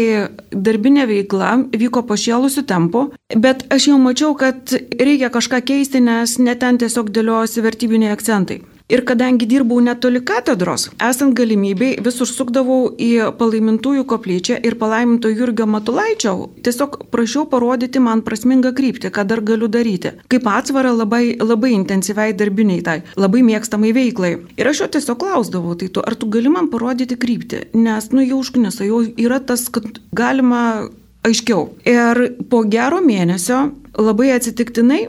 darbinė 0.51 1.05
veikla 1.07 1.53
vyko 1.71 2.03
pašėlusiu 2.09 2.65
tempu, 2.67 3.05
bet 3.31 3.63
aš 3.71 3.87
jau 3.93 3.99
mačiau, 4.01 4.33
kad 4.35 4.75
reikia 4.75 5.31
kažką 5.31 5.61
keisti, 5.71 6.03
nes 6.03 6.35
neten 6.43 6.81
tiesiog 6.83 7.13
dėliojasi 7.15 7.63
vertybiniai 7.63 8.11
akcentai. 8.11 8.59
Ir 8.91 9.05
kadangi 9.07 9.47
dirbau 9.47 9.79
netoli 9.79 10.19
katedros, 10.27 10.89
esant 10.99 11.31
galimybei 11.37 11.93
vis 12.03 12.17
užsukdavau 12.25 12.89
į 12.99 13.11
palaimintųjų 13.39 14.03
koplyčią 14.09 14.57
ir 14.67 14.75
palaiminto 14.81 15.31
Jurgio 15.31 15.63
Matulaičio, 15.71 16.33
tiesiog 16.65 16.97
prašiau 17.13 17.45
parodyti 17.53 18.01
man 18.03 18.23
prasmingą 18.25 18.73
kryptį, 18.75 19.13
ką 19.15 19.23
dar 19.29 19.39
galiu 19.47 19.69
daryti. 19.71 20.11
Kaip 20.31 20.49
atsvara 20.51 20.91
labai, 20.91 21.37
labai 21.39 21.71
intensyviai 21.77 22.35
darbiniai 22.35 22.83
tai, 22.83 22.97
labai 23.15 23.45
mėgstamai 23.47 23.93
veiklai. 23.95 24.33
Ir 24.59 24.71
aš 24.73 24.83
jo 24.83 24.89
tiesiog 24.97 25.21
klausdavau, 25.23 25.77
tai 25.79 25.87
tu, 25.87 26.03
ar 26.03 26.19
tu 26.19 26.27
gali 26.33 26.51
man 26.51 26.67
parodyti 26.73 27.15
kryptį, 27.15 27.69
nes, 27.79 28.11
nu, 28.11 28.25
jau 28.27 28.41
užknisa, 28.43 28.83
jau 28.89 29.05
yra 29.15 29.39
tas, 29.39 29.69
kad 29.71 29.87
galima 30.11 30.89
aiškiau. 31.23 31.69
Ir 31.87 32.25
po 32.51 32.65
gero 32.67 32.99
mėnesio 33.05 33.69
labai 33.95 34.33
atsitiktinai 34.35 35.05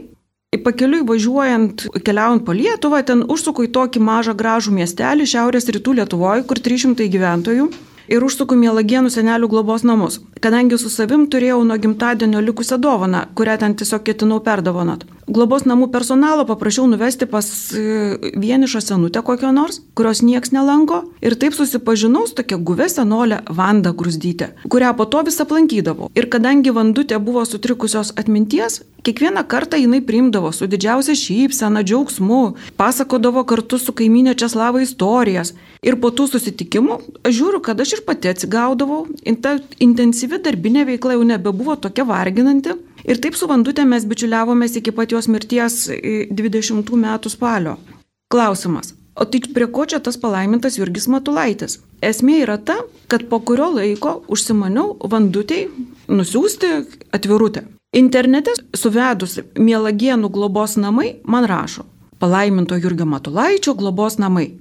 Pakeliui 0.61 1.01
važiuojant, 1.07 1.87
keliaujant 2.05 2.43
po 2.45 2.53
Lietuvą, 2.53 2.99
ten 3.07 3.23
užsuku 3.25 3.65
į 3.65 3.71
tokį 3.73 4.03
mažą 4.05 4.35
gražų 4.37 4.75
miestelį 4.75 5.25
šiaurės 5.29 5.69
rytų 5.73 5.97
Lietuvoje, 5.97 6.43
kur 6.45 6.61
300 6.61 7.07
gyventojų 7.09 7.69
ir 8.13 8.25
užsuku 8.27 8.57
Mielagienų 8.59 9.09
senelių 9.13 9.49
globos 9.49 9.85
namus, 9.87 10.19
kadangi 10.43 10.77
su 10.81 10.91
savim 10.91 11.25
turėjau 11.31 11.61
nuo 11.67 11.77
gimtadienio 11.79 12.41
likusią 12.43 12.77
dovaną, 12.83 13.25
kurią 13.37 13.57
ten 13.61 13.75
tiesiog 13.79 14.03
ketinau 14.07 14.41
perdovanot. 14.43 15.05
Globos 15.23 15.63
namų 15.63 15.87
personalo 15.93 16.43
paprašiau 16.43 16.83
nuvesti 16.91 17.27
pas 17.31 17.47
e, 17.71 18.17
vienišą 18.35 18.81
senutę 18.83 19.21
kokią 19.23 19.53
nors, 19.55 19.79
kurios 19.95 20.19
nieks 20.19 20.51
nelanko 20.51 20.99
ir 21.23 21.37
taip 21.39 21.55
susipažinau 21.55 22.25
su 22.27 22.35
tokia 22.35 22.59
guvė 22.59 22.89
senolė 22.91 23.39
Vanda 23.47 23.93
Grusdytė, 23.95 24.51
kurią 24.67 24.91
po 24.99 25.07
to 25.07 25.23
vis 25.23 25.39
aplankydavau. 25.39 26.11
Ir 26.19 26.27
kadangi 26.33 26.75
Vandutė 26.75 27.21
buvo 27.23 27.45
sutrikusios 27.47 28.11
atminties, 28.19 28.81
kiekvieną 29.03 29.45
kartą 29.47 29.79
jinai 29.79 30.01
priimdavo 30.03 30.51
su 30.51 30.67
didžiausia 30.67 31.15
šypsena, 31.15 31.83
džiaugsmu, 31.87 32.41
pasakodavo 32.79 33.45
kartu 33.47 33.79
su 33.79 33.95
kaiminė 33.95 34.35
Česlava 34.35 34.83
istorijas. 34.83 35.53
Ir 35.83 35.97
po 35.99 36.11
tų 36.15 36.29
susitikimų 36.31 36.99
žiūriu, 37.27 37.59
kad 37.63 37.79
aš 37.83 37.97
ir 37.97 38.03
pati 38.07 38.31
atsigaudavau, 38.31 39.05
ta 39.43 39.57
intensyvi 40.33 40.43
darbinė 40.43 40.85
veikla 40.85 41.13
jau 41.15 41.23
nebebuvo 41.23 41.75
tokia 41.75 42.05
varginanti. 42.05 42.73
Ir 43.05 43.19
taip 43.19 43.35
su 43.35 43.47
Vandutė 43.47 43.85
mes 43.85 44.05
bičiuliavomės 44.05 44.77
iki 44.79 44.91
pat 44.91 45.11
jos 45.11 45.27
mirties 45.27 45.89
20 45.89 46.95
metų 46.95 47.29
spalio. 47.29 47.77
Klausimas. 48.31 48.93
O 49.15 49.25
tai 49.25 49.41
prie 49.53 49.67
ko 49.67 49.85
čia 49.85 49.99
tas 49.99 50.17
palaimintas 50.17 50.77
Jurgis 50.77 51.07
Matulaitis? 51.07 51.79
Esmė 52.01 52.41
yra 52.43 52.57
ta, 52.57 52.79
kad 53.07 53.27
po 53.29 53.39
kurio 53.39 53.69
laiko 53.75 54.23
užsimaniau 54.27 54.97
Vandutėj 55.05 55.69
nusiųsti 56.09 56.71
atvirutę. 57.13 57.67
Internete 57.93 58.51
suvedus 58.73 59.39
Mielagienų 59.53 60.31
globos 60.33 60.77
namai 60.77 61.19
man 61.25 61.45
rašo 61.45 61.85
palaiminto 62.23 62.77
Jurgio 62.79 63.05
Matulaičio 63.05 63.73
globos 63.75 64.17
namai 64.17 64.53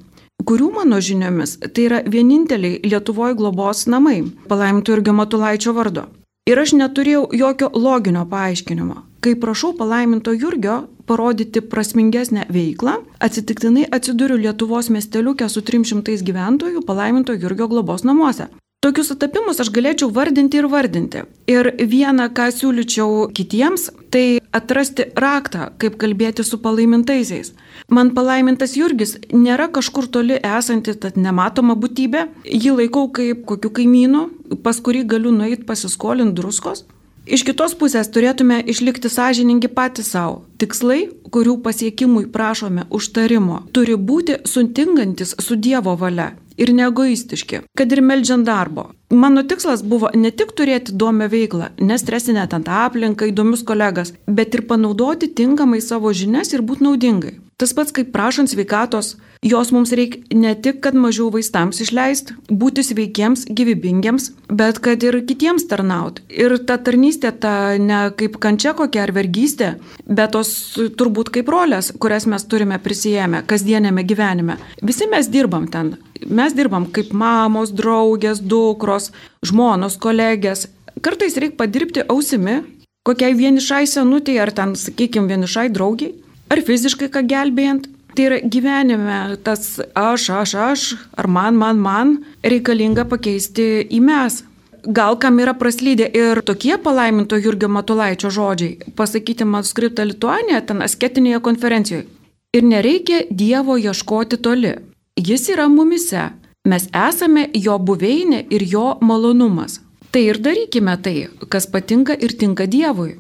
kurių 0.49 0.71
mano 0.77 0.99
žiniomis 1.01 1.59
tai 1.63 1.87
yra 1.89 2.03
vieninteliai 2.15 2.81
Lietuvoje 2.87 3.37
globos 3.39 3.87
namai 3.87 4.23
palaiminto 4.49 4.93
Jurgio 4.93 5.15
Matulaičio 5.17 5.75
vardo. 5.77 6.09
Ir 6.51 6.59
aš 6.59 6.73
neturėjau 6.75 7.29
jokio 7.39 7.69
loginio 7.75 8.25
paaiškinimo. 8.31 8.97
Kai 9.23 9.37
prašau 9.39 9.77
palaiminto 9.79 10.33
Jurgio 10.35 10.81
parodyti 11.07 11.61
prasmingesnę 11.61 12.49
veiklą, 12.51 12.97
atsitiktinai 13.23 13.85
atsiduriu 13.99 14.41
Lietuvos 14.41 14.91
miesteliuke 14.91 15.47
su 15.49 15.63
300 15.63 16.19
gyventojų 16.27 16.83
palaiminto 16.89 17.37
Jurgio 17.39 17.69
globos 17.71 18.03
namuose. 18.03 18.49
Tokius 18.83 19.13
sutapimus 19.13 19.61
aš 19.63 19.69
galėčiau 19.71 20.09
vardinti 20.11 20.59
ir 20.59 20.67
vardinti. 20.67 21.21
Ir 21.47 21.69
vieną, 21.79 22.25
ką 22.35 22.49
siūlyčiau 22.51 23.29
kitiems, 23.31 23.85
tai 24.11 24.41
atrasti 24.51 25.07
raktą, 25.23 25.69
kaip 25.79 26.01
kalbėti 26.03 26.43
su 26.43 26.59
palaimintaisiais. 26.65 27.53
Man 27.95 28.11
palaimintas 28.17 28.75
Jurgis 28.75 29.15
nėra 29.31 29.69
kažkur 29.71 30.11
toli 30.11 30.41
esanti, 30.43 30.97
tad 30.99 31.15
nematoma 31.15 31.79
būtybė. 31.79 32.25
Jį 32.43 32.75
laikau 32.81 33.07
kaip 33.15 33.47
kokiu 33.47 33.71
kaimynu, 33.79 34.25
pas 34.67 34.83
kurį 34.83 35.07
galiu 35.15 35.31
nueiti 35.31 35.63
pasiskolinti 35.71 36.35
druskos. 36.43 36.83
Iš 37.23 37.47
kitos 37.47 37.79
pusės 37.79 38.11
turėtume 38.11 38.65
išlikti 38.67 39.07
sąžiningi 39.07 39.71
patys 39.71 40.11
savo. 40.11 40.43
Tikslai, 40.59 41.05
kurių 41.31 41.61
pasiekimui 41.63 42.27
prašome 42.35 42.91
užtarimo, 42.91 43.63
turi 43.71 43.95
būti 43.95 44.43
sutinkantis 44.43 45.39
su 45.39 45.55
Dievo 45.55 45.95
valia 45.95 46.33
ir 46.57 46.73
neegoistiški, 46.77 47.63
kad 47.79 47.93
ir 47.93 48.03
melžiant 48.03 48.47
darbo. 48.47 48.91
Mano 49.11 49.43
tikslas 49.43 49.83
buvo 49.85 50.11
ne 50.15 50.31
tik 50.31 50.55
turėti 50.57 50.95
įdomią 50.95 51.29
veiklą, 51.33 51.71
nestresinę 51.81 52.47
tą 52.49 52.63
aplinką, 52.83 53.29
įdomius 53.33 53.65
kolegas, 53.69 54.15
bet 54.27 54.55
ir 54.57 54.67
panaudoti 54.71 55.29
tinkamai 55.41 55.83
savo 55.85 56.13
žinias 56.17 56.55
ir 56.57 56.65
būti 56.65 56.89
naudingai. 56.89 57.35
Tas 57.61 57.75
pats 57.77 57.95
kaip 57.95 58.11
prašant 58.15 58.51
sveikatos, 58.51 59.17
jos 59.47 59.73
mums 59.75 59.93
reikia 59.95 60.23
ne 60.35 60.55
tik, 60.59 60.81
kad 60.83 60.97
mažiau 60.99 61.29
vaistams 61.35 61.83
išleisti, 61.85 62.35
būti 62.51 62.83
sveikiems, 62.87 63.45
gyvybingiems, 63.51 64.31
bet 64.51 64.81
kad 64.83 65.03
ir 65.07 65.21
kitiems 65.29 65.69
tarnauti. 65.71 66.25
Ir 66.33 66.57
ta 66.67 66.79
tarnystė, 66.79 67.31
ta 67.33 67.55
ne 67.79 68.05
kaip 68.19 68.39
kančia 68.43 68.75
kokia 68.79 69.05
ar 69.07 69.15
vergystė, 69.15 69.75
bet 70.07 70.35
tos 70.35 70.55
turbūt 70.99 71.31
kaip 71.37 71.53
rolės, 71.53 71.93
kurias 72.03 72.27
mes 72.27 72.49
turime 72.51 72.81
prisijėmę 72.83 73.45
kasdienėme 73.47 74.07
gyvenime. 74.07 74.59
Visi 74.83 75.11
mes 75.11 75.31
dirbam 75.31 75.69
ten 75.71 75.95
mes 76.27 76.55
dirbam 76.55 76.87
kaip 76.93 77.13
mamos, 77.13 77.73
draugės, 77.75 78.41
dukros, 78.41 79.11
žmonos, 79.47 79.99
kolegės. 80.01 80.69
Kartais 81.03 81.37
reikia 81.41 81.59
padirbti 81.59 82.05
ausimi, 82.09 82.61
kokiai 83.07 83.35
vienišai 83.37 83.87
senutė 83.91 84.39
ar 84.43 84.53
ten, 84.55 84.77
sakykime, 84.79 85.29
vienišai 85.31 85.69
draugiai, 85.75 86.15
ar 86.53 86.63
fiziškai 86.69 87.11
ką 87.13 87.25
gelbėjant. 87.29 87.89
Tai 88.13 88.25
yra 88.29 88.39
gyvenime 88.45 89.19
tas 89.45 89.79
aš, 89.97 90.29
aš, 90.37 90.55
aš, 90.69 90.81
ar 91.17 91.29
man, 91.33 91.57
man, 91.57 91.79
man 91.81 92.17
reikalinga 92.45 93.07
pakeisti 93.09 93.87
į 93.89 94.01
mes. 94.05 94.43
Gal 94.83 95.17
kam 95.23 95.39
yra 95.41 95.55
praslydę 95.57 96.09
ir 96.19 96.43
tokie 96.45 96.75
palaiminto 96.85 97.39
Jurgio 97.39 97.71
Matulaičio 97.71 98.33
žodžiai, 98.35 98.91
pasakyti 98.99 99.47
manuskriptą 99.47 100.05
Lituanėje, 100.09 100.61
ten 100.69 100.83
asketinėje 100.85 101.41
konferencijoje. 101.47 102.09
Ir 102.53 102.67
nereikia 102.69 103.23
Dievo 103.31 103.79
ieškoti 103.79 104.37
toli. 104.43 104.75
Jis 105.17 105.49
yra 105.55 105.69
mumise. 105.73 106.33
Mes 106.69 106.85
esame 106.95 107.47
jo 107.55 107.79
buveinė 107.79 108.45
ir 108.55 108.67
jo 108.75 108.85
malonumas. 109.01 109.81
Tai 110.13 110.21
ir 110.21 110.39
darykime 110.43 110.99
tai, 111.01 111.17
kas 111.49 111.67
patinka 111.67 112.15
ir 112.15 112.35
tinka 112.39 112.67
Dievui. 112.69 113.15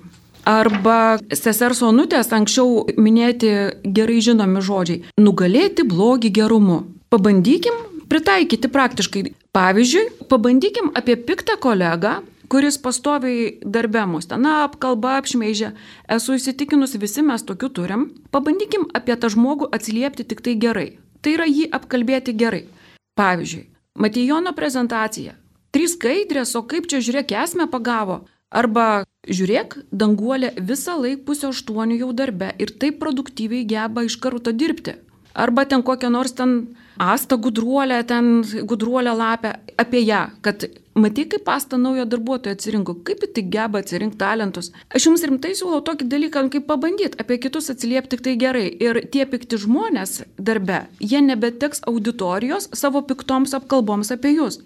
Arba 0.49 1.20
sesers 1.30 1.84
Onutės 1.87 2.32
anksčiau 2.34 2.82
minėti 2.99 3.52
gerai 3.84 4.18
žinomi 4.18 4.62
žodžiai- 4.62 5.02
nugalėti 5.25 5.87
blogį 5.87 6.32
gerumu. 6.34 6.82
Pabandykim 7.11 7.75
pritaikyti 8.08 8.68
praktiškai. 8.68 9.34
Pavyzdžiui, 9.52 10.28
pabandykim 10.28 10.90
apie 10.94 11.16
piktą 11.16 11.56
kolegą, 11.61 12.22
kuris 12.49 12.78
pastoviai 12.78 13.61
darbė 13.62 14.06
mus 14.08 14.26
ten 14.26 14.46
apkalba, 14.46 15.20
apšmeižia. 15.20 15.72
Esu 16.08 16.34
įsitikinus, 16.34 16.96
visi 16.99 17.22
mes 17.22 17.42
tokių 17.42 17.68
turim. 17.72 18.11
Pabandykim 18.33 18.88
apie 18.94 19.16
tą 19.16 19.28
žmogų 19.28 19.70
atsiliepti 19.70 20.24
tik 20.24 20.40
tai 20.40 20.57
gerai. 20.57 20.98
Tai 21.22 21.33
yra 21.37 21.46
jį 21.46 21.70
apkalbėti 21.70 22.35
gerai. 22.35 22.66
Pavyzdžiui, 23.14 23.66
Matijono 23.98 24.52
prezentacija. 24.57 25.35
Trys 25.70 25.94
skaidrės, 25.96 26.57
o 26.57 26.62
kaip 26.68 26.87
čia 26.88 26.98
žiūrėk, 27.00 27.33
esmę 27.44 27.68
pagavo. 27.70 28.24
Arba 28.52 29.04
žiūrėk, 29.24 29.78
danguolė 29.92 30.52
visą 30.60 30.98
laiką 31.00 31.24
pusę 31.28 31.48
aštuonių 31.52 32.02
jau 32.02 32.12
darbe 32.12 32.52
ir 32.60 32.74
taip 32.82 33.00
produktyviai 33.00 33.64
geba 33.68 34.04
iš 34.04 34.18
karto 34.20 34.52
dirbti. 34.52 34.98
Arba 35.32 35.64
ten 35.64 35.80
kokią 35.82 36.10
nors 36.12 36.34
ten 36.36 36.74
asta 36.98 37.36
gudruolę, 37.36 38.04
ten 38.04 38.42
gudruolę 38.62 39.14
lapę 39.16 39.54
apie 39.76 40.02
ją, 40.04 40.26
kad 40.42 40.66
matai, 40.94 41.24
kaip 41.26 41.48
asta 41.48 41.78
naujo 41.78 42.04
darbuotojo 42.06 42.52
atsirinko, 42.52 42.94
kaip 43.06 43.22
ji 43.24 43.28
tik 43.38 43.48
geba 43.54 43.80
atsirinkti 43.80 44.18
talentus. 44.20 44.68
Aš 44.92 45.06
jums 45.08 45.24
rimtai 45.24 45.54
siūlau 45.56 45.80
tokį 45.86 46.08
dalyką, 46.12 46.42
kaip 46.52 46.66
pabandyti 46.68 47.16
apie 47.24 47.38
kitus 47.40 47.72
atsiliepti 47.72 48.18
tik 48.18 48.26
tai 48.26 48.36
gerai. 48.44 48.66
Ir 48.68 49.00
tie 49.14 49.24
pikti 49.24 49.56
žmonės 49.64 50.26
darbe, 50.36 50.82
jie 51.00 51.24
nebeteks 51.24 51.86
auditorijos 51.88 52.68
savo 52.76 53.00
piktoms 53.08 53.56
apkalboms 53.56 54.12
apie 54.12 54.36
jūs. 54.36 54.60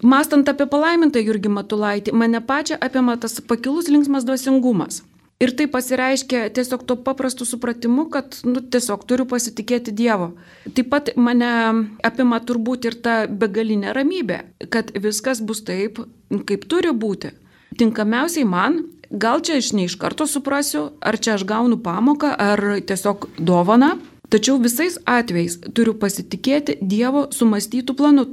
Mastant 0.00 0.48
apie 0.48 0.64
palaimintą 0.66 1.20
Jurgį 1.20 1.50
Matulaitį, 1.52 2.14
mane 2.16 2.40
pačią 2.40 2.78
apima 2.80 3.18
tas 3.20 3.40
pakilus 3.44 3.90
linksmas 3.92 4.24
dvasingumas. 4.24 5.02
Ir 5.42 5.50
tai 5.58 5.66
pasireiškia 5.66 6.52
tiesiog 6.54 6.84
to 6.86 6.94
paprastu 7.02 7.44
supratimu, 7.44 8.06
kad 8.14 8.36
nu, 8.46 8.60
tiesiog 8.62 9.02
turiu 9.10 9.26
pasitikėti 9.26 9.90
Dievo. 9.98 10.28
Taip 10.76 10.90
pat 10.92 11.10
mane 11.18 11.50
apima 12.06 12.38
turbūt 12.38 12.86
ir 12.86 12.96
ta 13.02 13.14
begalinė 13.26 13.94
ramybė, 13.96 14.38
kad 14.70 14.92
viskas 14.94 15.42
bus 15.42 15.64
taip, 15.66 15.98
kaip 16.46 16.68
turi 16.70 16.94
būti. 16.94 17.32
Tinkamiausiai 17.80 18.46
man, 18.46 18.84
gal 19.10 19.42
čia 19.42 19.58
aš 19.58 19.72
ne 19.74 19.88
iš 19.88 19.98
karto 19.98 20.28
suprasiu, 20.30 20.92
ar 21.02 21.18
čia 21.18 21.34
aš 21.34 21.46
gaunu 21.48 21.80
pamoką, 21.82 22.30
ar 22.38 22.62
tiesiog 22.86 23.26
dovana, 23.38 23.96
tačiau 24.30 24.60
visais 24.62 25.00
atvejais 25.10 25.58
turiu 25.74 25.98
pasitikėti 25.98 26.78
Dievo 26.80 27.26
sumastytų 27.34 27.98
planu. 27.98 28.28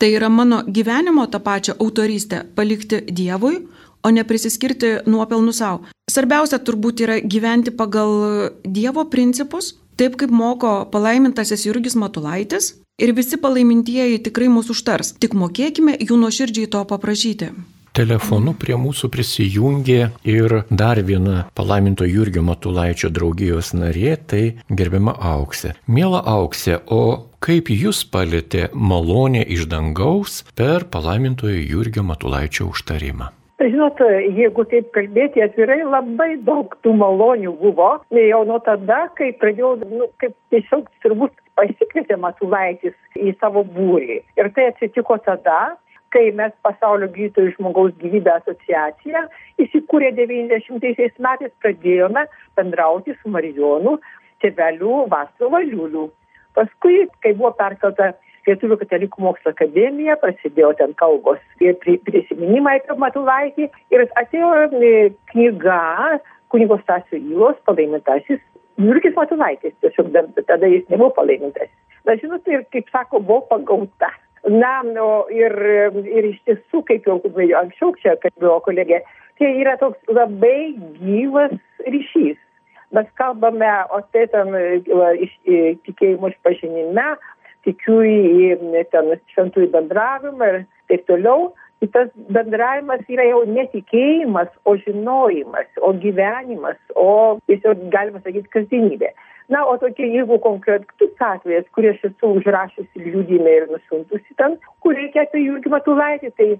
Tai 0.00 0.08
yra 0.16 0.30
mano 0.32 0.62
gyvenimo 0.64 1.26
tą 1.28 1.38
pačią 1.44 1.74
autorystę 1.78 2.44
palikti 2.56 3.02
Dievui, 3.12 3.58
o 4.02 4.10
ne 4.10 4.24
prisiskirti 4.24 4.94
nuopelnų 5.04 5.52
savo. 5.52 5.82
Svarbiausia 6.08 6.56
turbūt 6.64 7.02
yra 7.04 7.18
gyventi 7.20 7.74
pagal 7.76 8.48
Dievo 8.64 9.04
principus, 9.12 9.74
taip 10.00 10.16
kaip 10.16 10.32
moko 10.32 10.86
palaimintasis 10.92 11.66
Jurgis 11.68 11.98
Matulaitis 12.00 12.72
ir 12.96 13.12
visi 13.12 13.36
palaimintieji 13.36 14.22
tikrai 14.24 14.48
mūsų 14.48 14.72
užtars. 14.72 15.12
Tik 15.20 15.36
mokėkime 15.36 15.98
jų 16.00 16.16
nuoširdžiai 16.24 16.72
to 16.72 16.80
paprašyti. 16.88 17.50
Telefonu 17.92 18.54
prie 18.54 18.76
mūsų 18.78 19.08
prisijungė 19.12 19.98
ir 20.24 20.60
dar 20.70 21.00
viena 21.04 21.42
palaiminto 21.58 22.06
Jurgio 22.06 22.40
Matulaičio 22.46 23.10
draugijos 23.12 23.74
narė, 23.74 24.14
tai 24.16 24.42
gerbiama 24.70 25.16
Auksė. 25.34 25.74
Mėla 25.90 26.22
Auksė, 26.38 26.78
o 26.86 27.29
kaip 27.44 27.70
jūs 27.72 28.04
palėtė 28.12 28.68
malonė 28.76 29.42
iš 29.56 29.66
dangaus 29.72 30.40
per 30.56 30.84
palaimintojo 30.92 31.60
Jurgio 31.72 32.04
Matulaičio 32.04 32.68
užtarimą? 32.70 33.30
Žinot, 33.60 33.98
jeigu 34.38 34.64
taip 34.70 34.86
kalbėti 34.94 35.42
atvirai, 35.44 35.82
labai 35.84 36.30
daug 36.46 36.72
tų 36.84 36.94
malonių 36.96 37.52
buvo. 37.60 37.90
Jau 38.16 38.40
nuo 38.48 38.56
tada, 38.64 39.02
kai 39.18 39.34
pradėjau, 39.40 39.74
nu, 39.84 40.08
kaip 40.22 40.32
tiesiog 40.52 40.88
turbūt 41.04 41.34
pasikvietė 41.60 42.16
Matulaitis 42.20 42.96
į 43.20 43.34
savo 43.40 43.66
būrį. 43.76 44.22
Ir 44.40 44.48
tai 44.56 44.70
atsitiko 44.70 45.18
tada, 45.26 45.74
kai 46.14 46.30
mes 46.36 46.54
pasaulio 46.64 47.10
gydytojų 47.12 47.52
žmogaus 47.58 47.92
gyvybę 48.00 48.32
asociaciją 48.38 49.26
įsikūrė 49.60 50.14
90 50.16 51.20
metais, 51.20 51.52
pradėjome 51.60 52.24
bendrauti 52.56 53.16
su 53.20 53.32
Marijonu 53.36 53.98
tėveliu 54.40 55.04
Vastu 55.12 55.52
Valiuliu. 55.52 56.08
Paskui, 56.58 57.06
kai 57.24 57.36
buvo 57.38 57.52
perkelta 57.58 58.12
Lietuvių 58.48 58.80
katalikų 58.80 59.22
mokslo 59.22 59.52
akademija, 59.52 60.16
prasidėjo 60.18 60.72
ten 60.78 60.94
kalbos 60.98 61.38
ir 61.62 61.76
prisiminimai 61.78 62.78
apie 62.80 62.96
Matulaitį 62.98 63.66
ir 63.94 64.06
atėjo 64.18 64.48
e, 64.80 64.94
knyga 65.30 65.82
kunigo 66.50 66.80
Stasio 66.80 67.20
Įlos 67.20 67.60
palaimintasis 67.68 68.40
Jurgis 68.80 69.14
Matulaitis, 69.16 69.74
tiesiog 69.84 70.10
tada 70.48 70.66
jis 70.66 70.86
nebuvo 70.88 71.12
palaimintasis. 71.18 71.76
Na, 72.08 72.16
žinot, 72.16 72.46
ir 72.48 72.64
kaip 72.72 72.88
sako, 72.92 73.20
buvo 73.20 73.42
pagauta. 73.50 74.08
Na, 74.48 74.80
o, 75.04 75.26
ir, 75.34 75.52
ir 76.08 76.30
iš 76.30 76.38
tiesų, 76.48 76.80
kaip 76.88 77.08
jau 77.08 77.18
anksčiau 77.60 77.92
čia 78.00 78.16
kalbėjo 78.22 78.60
kolegė, 78.64 79.02
tai 79.38 79.50
yra 79.60 79.76
toks 79.80 80.00
labai 80.08 80.72
gyvas 80.96 81.52
ryšys. 81.84 82.40
Mes 82.90 83.06
kalbame, 83.14 83.70
o 83.94 84.00
tai 84.10 84.26
tam 84.32 84.54
iš 84.58 85.34
tikėjimo 85.86 86.32
išpažinime, 86.32 87.06
tikiu 87.66 88.00
į 88.02 88.82
ten 88.90 89.12
šventųjų 89.34 89.70
bendravimą 89.74 90.48
ir 90.52 90.62
taip 90.90 91.06
toliau. 91.10 91.52
tas 91.94 92.10
bendravimas 92.28 93.06
yra 93.08 93.24
jau 93.24 93.44
netikėjimas, 93.48 94.50
o 94.68 94.74
žinojimas, 94.82 95.68
o 95.80 95.92
gyvenimas, 96.02 96.80
o 96.94 97.38
tiesiog 97.48 97.86
galima 97.94 98.20
sakyti 98.20 98.52
kasdienybė. 98.52 99.14
Na, 99.50 99.64
o 99.66 99.78
tokie, 99.82 100.06
jeigu 100.06 100.36
konkretus 100.44 101.22
atvejas, 101.26 101.64
kurį 101.74 101.94
aš 101.94 102.04
esu 102.10 102.34
užrašusi 102.38 103.06
liūdime 103.06 103.54
ir 103.56 103.64
nusiuntusi 103.72 104.36
ten, 104.38 104.58
kur 104.84 104.94
reikia 104.94 105.24
apie 105.24 105.42
Jurgį 105.42 105.72
Matulaitį, 105.72 106.30
tai 106.38 106.50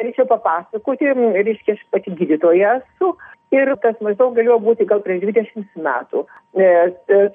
galėčiau 0.00 0.26
papasakoti, 0.28 1.12
reiškia, 1.38 1.78
aš 1.78 1.86
pati 1.94 2.12
gydytoja 2.18 2.74
esu 2.82 3.14
ir 3.52 3.70
tas 3.82 4.00
maždaug 4.04 4.34
galėjo 4.36 4.58
būti 4.64 4.86
gal 4.88 5.02
prieš 5.04 5.22
20 5.26 5.84
metų. 5.84 6.24
E, 6.56 6.72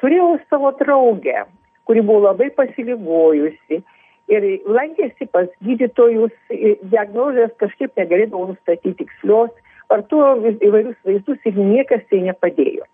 turėjau 0.01 0.37
savo 0.49 0.73
draugę, 0.79 1.45
kuri 1.85 2.01
buvo 2.05 2.29
labai 2.29 2.49
pasiligojusi 2.57 3.81
ir 4.29 4.45
lankėsi 4.69 5.27
pas 5.33 5.49
gydytojus, 5.65 6.33
diagnozės 6.91 7.51
kažkaip 7.61 7.97
negalėdavo 7.97 8.51
nustatyti 8.51 9.03
tikslios, 9.03 9.51
vartojo 9.89 10.53
įvairius 10.61 10.97
vaistus 11.05 11.49
ir 11.49 11.57
niekas 11.57 12.05
tai 12.11 12.21
nepadėjo. 12.27 12.85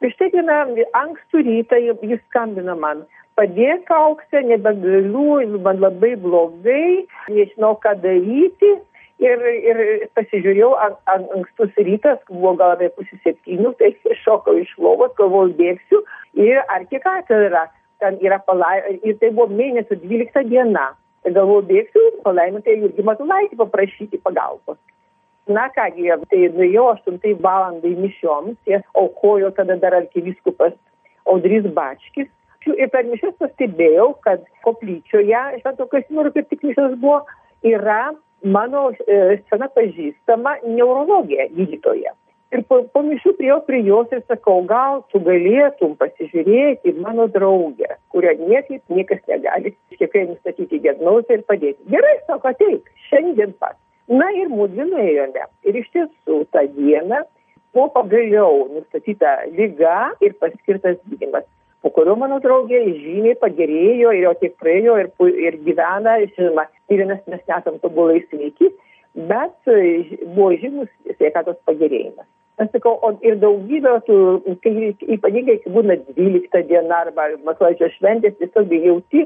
Ir 0.00 0.12
štai 0.14 0.30
vieną 0.32 0.60
ankstų 0.96 1.44
rytą 1.46 1.78
jis 1.78 2.22
skambina 2.30 2.74
man, 2.74 3.04
padėk 3.36 3.90
auksę, 3.92 4.42
nebegaliu, 4.48 5.58
man 5.64 5.80
labai 5.82 6.14
blogai, 6.20 7.06
nežinau 7.28 7.74
ką 7.82 7.94
daryti. 8.02 8.78
Ir, 9.20 9.42
ir 9.44 9.80
pasižiūrėjau, 10.16 10.70
an, 10.80 10.94
an, 11.12 11.26
ankstus 11.36 11.74
rytas, 11.76 12.22
buvo 12.30 12.54
gal 12.56 12.72
apie 12.72 12.88
pusę 12.96 13.18
septynių, 13.20 13.74
tai 13.76 13.90
iššokau 14.14 14.54
iš 14.62 14.72
lovos, 14.80 15.12
galvoju, 15.18 15.52
bėgsiu 15.58 16.00
ir 16.40 16.62
arkikatedrą 16.72 17.66
ten 18.00 18.16
yra 18.24 18.38
palaiminta, 18.46 19.04
ir 19.04 19.18
tai 19.20 19.28
buvo 19.36 19.50
mėnesio 19.52 19.98
12 20.00 20.48
diena. 20.48 20.90
Tai 21.20 21.34
galvoju, 21.36 21.66
bėgsiu 21.68 22.06
palaimintai 22.24 22.78
Jurgį 22.80 23.04
Matulaitį 23.04 23.58
paprašyti 23.60 24.22
pagalbos. 24.24 24.78
Na 25.50 25.66
kągi, 25.74 26.08
tai 26.30 26.40
nuėjau 26.54 26.86
8 26.94 27.36
valandai 27.44 27.92
mišioms, 27.98 28.56
jas 28.70 28.84
aukojo 28.96 29.50
tada 29.56 29.76
dar 29.82 29.96
arkiviskupas 29.98 30.72
Audrys 31.28 31.66
Bačkis. 31.76 32.30
Ir 32.70 32.88
per 32.92 33.06
mišęs 33.08 33.36
pastebėjau, 33.40 34.14
kad 34.24 34.42
koplyčioje, 34.64 35.44
švento 35.60 35.86
Kasimiro 35.92 36.32
kaip 36.32 36.48
tik 36.52 36.64
mišęs 36.68 36.96
buvo, 37.00 37.22
yra 37.66 38.12
mano 38.42 38.90
e, 39.06 39.38
sena 39.50 39.68
pažįstama 39.74 40.56
neurologija 40.64 41.48
gydytoja. 41.54 42.14
Ir 42.50 42.64
po, 42.66 42.80
po 42.90 43.02
mišių 43.06 43.36
prie, 43.38 43.50
prie 43.66 43.78
jos 43.86 44.10
ir 44.10 44.24
sakau, 44.26 44.56
gal 44.66 45.04
tu 45.12 45.20
galėtum 45.22 45.92
pasižiūrėti 46.00 46.96
mano 46.98 47.28
draugę, 47.30 47.92
kurią 48.10 48.32
niekaip 48.40 48.82
niekas 48.90 49.20
negali 49.30 49.70
kiekviekai 49.92 50.24
nustatyti 50.32 50.80
diagnozę 50.82 51.38
ir 51.38 51.44
padėti. 51.46 51.78
Gerai, 51.92 52.16
sako, 52.26 52.50
ateik, 52.50 52.90
šiandien 53.06 53.54
pat. 53.62 53.78
Na 54.10 54.26
ir 54.34 54.50
mūdvi 54.50 54.88
nuėjome. 54.88 55.46
Ir 55.62 55.78
iš 55.78 55.86
tiesų 55.94 56.40
tą 56.50 56.64
dieną 56.74 57.22
buvo 57.70 57.86
pagaliau 57.94 58.66
nustatyta 58.74 59.36
lyga 59.54 60.10
ir 60.18 60.34
paskirtas 60.42 60.98
gydimas 61.06 61.46
po 61.82 61.92
kurio 61.96 62.16
mano 62.20 62.40
draugė 62.44 62.82
žymiai 62.88 63.38
pagerėjo 63.40 64.12
ir 64.16 64.26
jau 64.26 64.34
tiek 64.42 64.56
praėjo 64.60 64.98
ir, 65.00 65.10
ir 65.46 65.58
gyvena, 65.64 66.18
žinoma, 66.36 66.66
ir 66.92 67.04
mes, 67.08 67.22
mes 67.30 67.46
nesam 67.48 67.78
tobulai 67.84 68.20
sveiki, 68.26 68.72
bet 69.30 69.72
buvo 70.34 70.52
žymus 70.60 70.90
sveikatos 71.16 71.58
pagerėjimas. 71.68 72.28
Aš 72.60 72.68
sakau, 72.74 72.98
o 73.00 73.14
ir 73.24 73.38
daugybė, 73.40 73.94
tų, 74.04 74.16
kai 74.60 74.90
ypatingai, 75.16 75.56
kai 75.62 75.70
būna 75.72 75.96
12 76.18 76.66
diena 76.68 76.98
arba 77.06 77.30
Maklaidžio 77.46 77.88
šventės, 77.94 78.36
tiesiog 78.36 78.74
jauti 78.76 79.24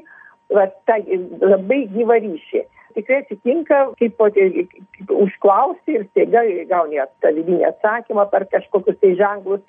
va, 0.55 0.69
tą 0.87 1.01
labai 1.43 1.81
gyvą 1.91 2.21
ryšį. 2.23 2.63
Tikrai 2.95 3.25
atsitinka, 3.25 3.81
kaip, 3.99 4.21
kaip, 4.37 4.77
kaip 4.95 5.15
užklausti 5.25 5.97
ir 5.97 6.05
staiga 6.13 6.45
gauni 6.71 7.03
tą 7.25 7.33
vidinį 7.35 7.67
atsakymą 7.73 8.29
per 8.31 8.47
kažkokius 8.53 9.01
tai 9.03 9.17
ženklus. 9.19 9.65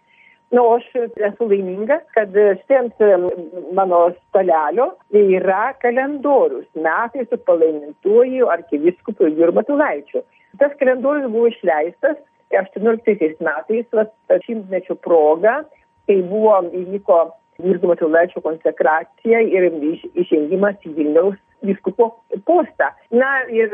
Na, 0.54 0.62
nu, 0.62 0.66
aš 0.76 0.86
esu 1.28 1.48
laiminga, 1.50 1.98
kad 2.14 2.36
štai 2.62 2.78
ant 2.78 3.02
mano 3.74 4.02
stalelio 4.14 4.92
yra 5.12 5.74
kalendorius 5.82 6.68
metai 6.76 7.26
su 7.30 7.40
palaimintuoju 7.48 8.52
arkiviskupu 8.54 9.32
Jurmatu 9.40 9.78
Laičiu. 9.82 10.22
Tas 10.60 10.76
kalendorius 10.80 11.32
buvo 11.32 11.50
išleistas 11.50 12.22
18 12.54 13.42
metais, 13.42 13.88
va, 13.92 14.06
šimtmečio 14.46 14.96
proga, 14.96 15.64
kai 16.06 16.22
buvo 16.30 16.62
įvyko 16.70 17.20
Jurgio 17.64 17.90
Matulaičio 17.90 18.42
konsekracija 18.44 19.42
ir 19.48 19.70
išėjimas 20.14 20.82
į 20.86 20.94
Vilniaus 20.98 21.38
viskupo 21.68 22.12
postą. 22.48 22.92
Na 23.16 23.32
ir, 23.52 23.74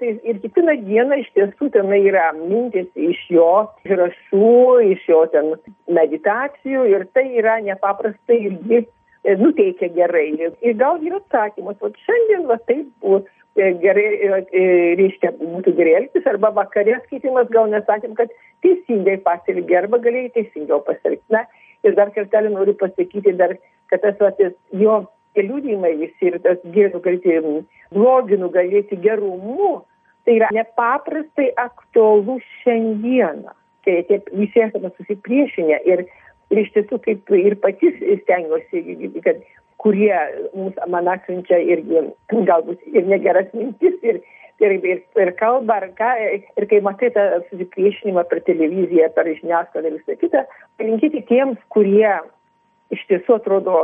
tai, 0.00 0.14
ir 0.24 0.40
kiekvieną 0.44 0.76
dieną 0.86 1.20
iš 1.22 1.32
tiesų 1.36 1.70
ten 1.74 1.92
yra 1.96 2.30
mintis 2.38 2.88
iš 2.94 3.20
jo 3.34 3.50
rašų, 3.88 4.54
iš 4.94 5.04
jo 5.10 5.24
ten 5.34 5.52
meditacijų 5.90 6.86
ir 6.94 7.06
tai 7.14 7.26
yra 7.42 7.58
nepaprastai 7.66 8.40
irgi 8.50 8.80
e, 8.82 9.36
nuteikia 9.40 9.90
gerai. 9.96 10.28
Ir 10.60 10.80
gal 10.80 11.02
yra 11.04 11.20
atsakymas, 11.22 11.80
o 11.80 11.92
šiandien 12.06 12.48
va 12.50 12.60
taip 12.68 12.88
buvo 13.02 13.24
E, 13.56 13.72
gerai, 13.82 14.04
e, 14.14 14.28
e, 14.54 14.64
reiškia, 14.98 15.32
būtų 15.40 15.72
gerai 15.74 15.96
elgtis, 15.98 16.26
arba 16.30 16.52
vakarės 16.54 17.02
skaitimas 17.08 17.48
gal 17.50 17.66
nesakėm, 17.72 18.12
kad 18.14 18.30
teisingai 18.62 19.16
pasielgė, 19.24 19.74
arba 19.80 19.98
galėjai 20.04 20.30
teisingiau 20.36 20.78
pasielgti. 20.86 21.24
Na, 21.34 21.42
ir 21.82 21.96
dar 21.98 22.12
kartelį 22.14 22.52
noriu 22.54 22.76
pasakyti, 22.78 23.34
dar, 23.40 23.56
kad 23.90 24.04
tas 24.04 24.20
vatės, 24.22 24.54
jo 24.84 25.00
liūdimai 25.38 25.94
visi 26.00 26.30
ir 26.30 26.38
tas 26.44 26.58
gėrių 26.74 27.00
galėti 27.04 27.36
blogį 27.94 28.40
nugalėti 28.40 28.98
gerumu, 29.04 29.84
tai 30.24 30.38
yra 30.38 30.50
nepaprastai 30.54 31.50
aktualu 31.60 32.38
šiandieną, 32.62 33.54
kai 33.86 34.02
visi 34.32 34.64
esame 34.66 34.90
susipriešinę 34.96 35.80
ir, 35.88 36.04
ir 36.50 36.62
iš 36.64 36.74
tiesų 36.76 37.00
kaip 37.06 37.32
ir 37.38 37.56
patys 37.62 37.96
stengiuosi, 38.24 38.82
kad 39.24 39.40
kurie 39.80 40.12
mums, 40.52 40.76
man 40.92 41.08
atsiunčia 41.08 41.60
irgi 41.74 42.04
galbūt 42.30 42.82
ir 42.92 43.08
negeras 43.08 43.48
mintis 43.56 43.96
ir, 44.04 44.20
ir, 44.60 44.76
ir, 44.76 45.00
ir 45.22 45.32
kalba, 45.38 45.78
ar 45.80 45.88
ką, 45.96 46.10
ir 46.60 46.68
kai 46.68 46.82
matai 46.84 47.12
tą 47.14 47.24
susipriešinimą 47.48 48.26
per 48.28 48.42
televiziją, 48.48 49.08
per 49.16 49.30
žiniasklaidą 49.38 49.88
ir 49.88 49.96
visą 50.02 50.18
kitą, 50.20 50.44
palinkėti 50.80 51.24
tiems, 51.30 51.56
kurie 51.72 52.12
iš 52.94 53.04
tiesų 53.10 53.36
atrodo 53.38 53.76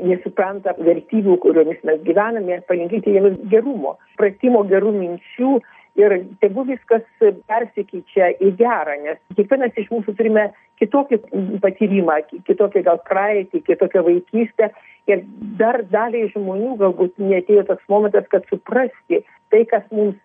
nesupranta 0.00 0.74
vertybių, 0.78 1.36
kuriomis 1.42 1.82
mes 1.86 2.00
gyvename, 2.06 2.60
palinkėti 2.68 3.16
jiems 3.16 3.36
gerumo, 3.52 3.96
pratimo 4.20 4.62
gerų 4.68 4.94
minčių 4.96 5.58
ir 6.00 6.14
tegu 6.40 6.64
viskas 6.68 7.04
persikeičia 7.50 8.32
į 8.40 8.52
gerą, 8.60 8.96
nes 9.04 9.20
kiekvienas 9.36 9.76
iš 9.80 9.90
mūsų 9.92 10.14
turime 10.18 10.48
kitokį 10.80 11.18
patyrimą, 11.60 12.20
kitokį 12.48 12.84
gal 12.86 13.00
praeitį, 13.08 13.62
kitokią 13.66 14.04
vaikystę 14.06 14.70
ir 15.10 15.24
dar 15.60 15.82
daliai 15.92 16.30
žmonių 16.32 16.76
galbūt 16.80 17.18
netėjo 17.20 17.66
toks 17.68 17.84
momentas, 17.92 18.28
kad 18.32 18.46
suprasti 18.48 19.20
tai, 19.50 19.64
kas 19.68 19.84
mums 19.90 20.16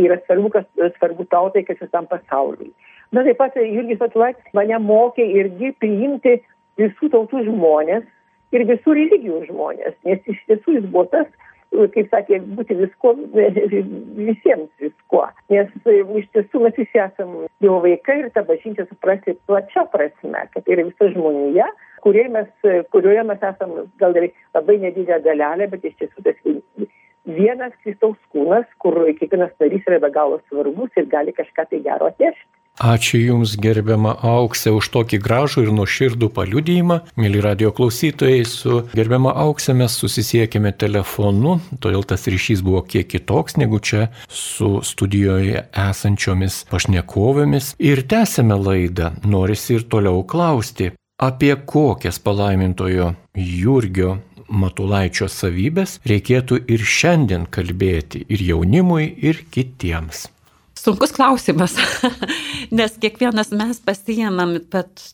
yra 0.00 0.18
svarbu, 0.24 0.50
kas 0.56 0.94
svarbu 0.96 1.28
tautai, 1.30 1.62
kas 1.68 1.78
visam 1.82 2.08
pasauliui. 2.10 2.72
Na 3.12 3.20
taip 3.26 3.36
pat 3.36 3.56
Jurgis 3.60 4.00
Atulaitis 4.00 4.54
mane 4.56 4.78
mokė 4.80 5.26
irgi 5.36 5.74
priimti 5.82 6.38
visų 6.80 7.12
tautų 7.12 7.44
žmonės 7.48 8.04
ir 8.52 8.66
visų 8.68 8.96
religijų 8.98 9.46
žmonės, 9.48 9.96
nes 10.08 10.28
iš 10.28 10.40
tiesų 10.48 10.78
jis 10.78 10.88
buvo 10.92 11.06
tas, 11.12 11.28
kaip 11.72 12.10
sakė, 12.12 12.40
būti 12.56 12.76
visko, 12.76 13.14
visiems 14.28 14.68
viskuo. 14.82 15.24
Nes 15.52 15.70
e, 15.88 16.00
iš 16.20 16.26
tiesų 16.36 16.64
mes 16.66 16.76
visi 16.76 17.00
esame 17.00 17.46
jo 17.64 17.78
vaikai 17.84 18.18
ir 18.20 18.32
tą 18.34 18.44
bažnyčią 18.48 18.86
suprasti 18.90 19.36
plačia 19.48 19.86
prasme, 19.92 20.46
kad 20.52 20.66
tai 20.66 20.76
yra 20.76 20.88
visa 20.90 21.08
žmonija, 21.14 21.68
mes, 22.34 22.50
kurioje 22.92 23.24
mes 23.24 23.46
esame 23.52 23.86
gal 24.02 24.16
ir 24.20 24.32
labai 24.54 24.78
nedidelė 24.84 25.22
dalelė, 25.24 25.70
bet 25.72 25.88
iš 25.88 25.96
tiesų 26.02 26.26
tas 26.26 26.44
vienas 27.24 27.72
Kristaus 27.84 28.18
kūnas, 28.34 28.66
kur 28.82 28.98
kiekvienas 29.18 29.54
narys 29.60 29.86
yra 29.86 30.00
be 30.02 30.10
galo 30.10 30.40
svarbus 30.48 30.90
ir 30.98 31.06
gali 31.06 31.32
kažką 31.32 31.68
tai 31.70 31.80
gero 31.84 32.10
atnešti. 32.10 32.48
Ačiū 32.80 33.18
Jums 33.20 33.52
gerbiama 33.60 34.14
Auksė 34.24 34.72
už 34.72 34.86
tokį 34.94 35.18
gražų 35.20 35.66
ir 35.66 35.72
nuoširdų 35.76 36.30
paliudėjimą. 36.32 36.96
Mėly 37.20 37.42
radio 37.44 37.68
klausytojai, 37.76 38.46
su 38.48 38.80
gerbiama 38.96 39.34
Auksė 39.44 39.74
mes 39.76 39.92
susisiekėme 40.00 40.72
telefonu, 40.72 41.58
todėl 41.84 42.06
tas 42.08 42.24
ryšys 42.24 42.64
buvo 42.64 42.80
kiek 42.88 43.10
kitoks 43.12 43.58
negu 43.60 43.76
čia 43.76 44.08
su 44.26 44.80
studijoje 44.88 45.66
esančiomis 45.84 46.62
pašnekovėmis. 46.72 47.74
Ir 47.76 48.06
tęsėme 48.08 48.56
laidą, 48.56 49.12
norisi 49.28 49.76
ir 49.76 49.84
toliau 49.92 50.24
klausti, 50.24 50.94
apie 51.20 51.52
kokias 51.68 52.18
palaimintojo 52.24 53.12
Jurgio 53.36 54.16
Matulaičio 54.48 55.28
savybės 55.32 55.98
reikėtų 56.08 56.64
ir 56.72 56.84
šiandien 56.84 57.46
kalbėti 57.52 58.24
ir 58.32 58.48
jaunimui, 58.52 59.12
ir 59.20 59.44
kitiems. 59.52 60.30
Sunkus 60.82 61.12
klausimas, 61.14 61.76
nes 62.78 62.96
kiekvienas 62.98 63.52
mes 63.54 63.78
pasijėmam 63.86 64.56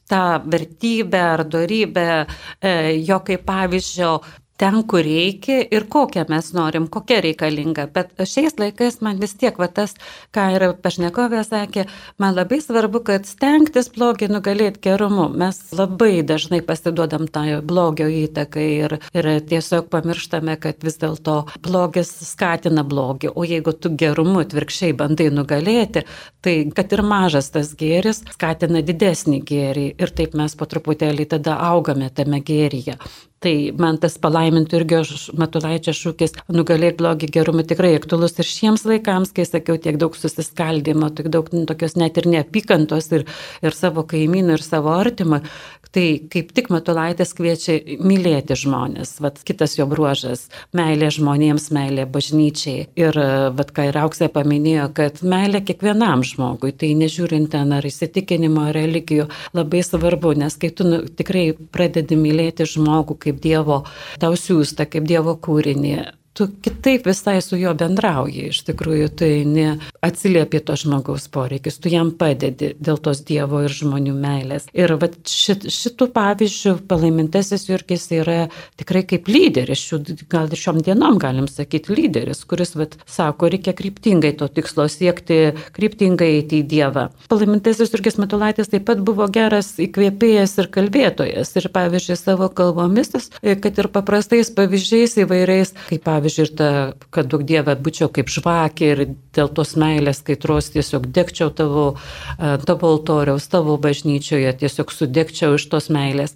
tą 0.08 0.22
vertybę 0.48 1.20
ar 1.34 1.42
darybę, 1.44 2.06
e, 2.24 2.72
jo 3.04 3.18
kaip 3.26 3.44
pavyzdžio 3.50 4.14
ten, 4.58 4.82
kur 4.90 5.04
reikia 5.06 5.60
ir 5.74 5.86
kokią 5.90 6.24
mes 6.28 6.50
norim, 6.56 6.88
kokia 6.90 7.20
reikalinga. 7.24 7.86
Bet 7.94 8.12
šiais 8.18 8.58
laikais 8.58 9.00
man 9.04 9.20
vis 9.22 9.36
tiek, 9.38 9.56
va 9.58 9.68
tas, 9.70 9.94
ką 10.34 10.46
ir 10.56 10.64
pašnekovė 10.82 11.44
sakė, 11.46 11.86
man 12.18 12.34
labai 12.36 12.60
svarbu, 12.64 13.02
kad 13.06 13.28
stengtis 13.28 13.90
blogį 13.94 14.30
nugalėti 14.32 14.82
gerumu. 14.88 15.28
Mes 15.30 15.60
labai 15.78 16.24
dažnai 16.26 16.60
pasiduodam 16.66 17.28
tą 17.30 17.60
blogio 17.66 18.08
įtakai 18.10 18.66
ir, 18.84 18.96
ir 19.14 19.30
tiesiog 19.48 19.88
pamirštame, 19.92 20.58
kad 20.60 20.82
vis 20.84 20.98
dėlto 21.00 21.38
blogis 21.64 22.10
skatina 22.26 22.84
blogį. 22.86 23.32
O 23.38 23.46
jeigu 23.46 23.76
tu 23.78 23.94
gerumu 23.94 24.42
atvirkščiai 24.42 24.96
bandai 24.98 25.30
nugalėti, 25.34 26.04
tai 26.42 26.58
kad 26.74 26.92
ir 26.96 27.04
mažas 27.06 27.52
tas 27.54 27.72
gėris 27.78 28.24
skatina 28.34 28.82
didesnį 28.82 29.42
gėrį 29.46 29.88
ir 29.98 30.14
taip 30.18 30.34
mes 30.38 30.58
po 30.58 30.66
truputėlį 30.68 31.30
tada 31.36 31.58
augame 31.70 32.10
tame 32.10 32.42
gėryje. 32.42 32.98
Tai 33.38 33.52
man 33.78 34.00
tas 34.02 34.16
palaimintų 34.18 34.80
irgi 34.80 34.96
Matulaičio 35.38 35.92
šūkis 35.94 36.32
nugalėk 36.50 36.96
blogį 36.98 37.28
gerumu 37.36 37.62
tikrai 37.62 37.92
aktualus 37.94 38.34
ir 38.42 38.48
šiems 38.50 38.82
laikams, 38.88 39.30
kai 39.36 39.46
sakiau, 39.46 39.76
tiek 39.78 39.94
daug 40.00 40.16
susiskaldimo, 40.18 41.12
tiek 41.14 41.28
daug 41.30 41.46
nu, 41.54 41.62
tokios 41.70 41.94
net 42.00 42.18
ir 42.18 42.26
neapykantos 42.32 43.12
ir, 43.14 43.28
ir 43.62 43.78
savo 43.78 44.02
kaimynų, 44.10 44.56
ir 44.58 44.66
savo 44.66 44.90
artimą. 44.96 45.44
Tai 45.92 46.04
kaip 46.28 46.50
tik 46.52 46.68
Matulaitis 46.68 47.32
kviečia 47.36 47.78
mylėti 48.04 48.56
žmonės. 48.58 49.14
Vat 49.24 49.40
kitas 49.46 49.78
jo 49.78 49.86
bruožas- 49.88 50.48
meilė 50.78 51.08
žmonėms, 51.14 51.70
meilė 51.72 52.04
bažnyčiai. 52.04 52.88
Ir 52.96 53.12
vat 53.56 53.72
ką 53.72 53.88
ir 53.88 53.94
Auksė 53.94 54.28
paminėjo, 54.28 54.92
kad 54.94 55.22
meilė 55.22 55.64
kiekvienam 55.64 56.22
žmogui, 56.22 56.76
tai 56.76 56.92
nežiūrint 56.94 57.50
ten 57.50 57.72
ar 57.72 57.82
įsitikinimo, 57.82 58.68
ar 58.68 58.74
religijų, 58.74 59.28
labai 59.54 59.80
svarbu, 59.80 60.36
nes 60.36 60.56
kai 60.56 60.70
tu 60.70 60.84
nu, 60.84 61.02
tikrai 61.08 61.56
pradedi 61.72 62.16
mylėti 62.16 62.68
žmogų 62.68 63.18
kaip 63.18 63.40
Dievo 63.40 63.84
tau 64.18 64.32
siūsta, 64.32 64.88
kaip 64.90 65.04
Dievo 65.04 65.36
kūrinį, 65.36 66.17
tu 66.38 66.46
kitaip 66.62 67.06
visai 67.08 67.40
su 67.42 67.58
juo 67.58 67.72
bendrauji. 67.74 68.48
Iš 68.52 68.62
tikrųjų, 68.68 69.08
tai 69.18 69.30
ne 69.48 69.66
atsiliepi 70.04 70.60
to 70.62 70.76
žmogaus 70.78 71.26
poreikis, 71.34 71.80
tu 71.82 71.90
jam 71.90 72.12
padedi 72.14 72.74
dėl 72.78 73.00
tos 73.02 73.24
Dievo 73.26 73.64
ir 73.66 73.74
žmonių 73.74 74.14
meilės. 74.14 74.68
Ir 74.76 74.94
vat, 75.02 75.16
šit, 75.26 75.66
šitų 75.72 76.08
pavyzdžių 76.14 76.74
palaimintasis 76.88 77.66
Jurgis 77.68 78.06
yra 78.14 78.38
tikrai 78.78 79.02
kaip 79.08 79.26
lyderis, 79.30 79.82
šių, 79.82 80.00
gal 80.30 80.46
ir 80.46 80.62
šiom 80.62 80.78
dienom 80.86 81.18
galim 81.18 81.48
sakyti 81.50 81.96
lyderis, 81.96 82.44
kuris 82.48 82.76
vat, 82.78 82.94
sako, 83.10 83.50
reikia 83.50 83.74
kryptingai 83.76 84.32
to 84.38 84.46
tikslo 84.52 84.86
siekti, 84.92 85.40
kryptingai 85.74 86.30
eiti 86.38 86.62
į 86.62 86.68
Dievą. 86.70 87.08
Palaimintasis 87.32 87.90
Jurgis 87.90 88.20
Matulaitis 88.22 88.70
taip 88.70 88.86
pat 88.86 89.02
buvo 89.02 89.26
geras 89.34 89.74
įkvėpėjas 89.82 90.54
ir 90.62 90.70
kalbėtojas. 90.78 91.52
Ir 91.58 91.68
pavyzdžiui, 91.74 92.18
savo 92.20 92.46
kalbomis, 92.54 93.10
kad 93.42 93.82
ir 93.82 93.90
paprastais 93.90 94.52
pavyzdžiais 94.54 95.18
įvairiais, 95.24 95.74
kaip 95.90 96.04
pavyzdžiui, 96.06 96.27
pavyzdžiui, 96.28 96.44
ir 96.44 96.56
ta, 96.56 96.92
kad 97.10 97.28
daug 97.28 97.42
dievę 97.44 97.76
būčiau 97.80 98.10
kaip 98.12 98.28
žvakė 98.28 98.88
ir 98.92 99.04
dėl 99.34 99.48
tos 99.48 99.76
meilės 99.76 100.22
kaitros 100.22 100.70
tiesiog 100.74 101.08
degčiau 101.12 101.50
tavo, 101.50 101.96
tavo 102.38 102.90
altoriaus, 102.92 103.48
tavo 103.48 103.78
bažnyčioje, 103.78 104.52
tiesiog 104.60 104.92
sudegčiau 104.92 105.56
iš 105.56 105.68
tos 105.68 105.88
meilės. 105.88 106.34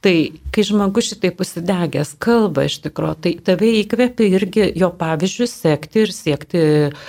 Tai 0.00 0.32
kai 0.48 0.62
žmogus 0.64 1.10
šitai 1.10 1.28
pasidegęs 1.36 2.14
kalba 2.16 2.64
iš 2.64 2.78
tikrųjų, 2.86 3.16
tai 3.20 3.32
tave 3.44 3.68
įkvėpia 3.82 4.30
irgi 4.32 4.70
jo 4.80 4.88
pavyzdžius 4.96 5.52
sekti 5.60 6.06
ir 6.06 6.14
siekti 6.16 6.62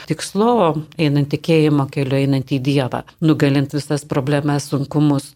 tikslo, 0.10 0.76
einant 1.00 1.32
tikėjimo 1.32 1.88
keliu, 1.88 2.18
einant 2.20 2.52
į 2.52 2.60
Dievą, 2.60 3.06
nugalint 3.24 3.72
visas 3.72 4.04
problemas, 4.04 4.68
sunkumus. 4.74 5.32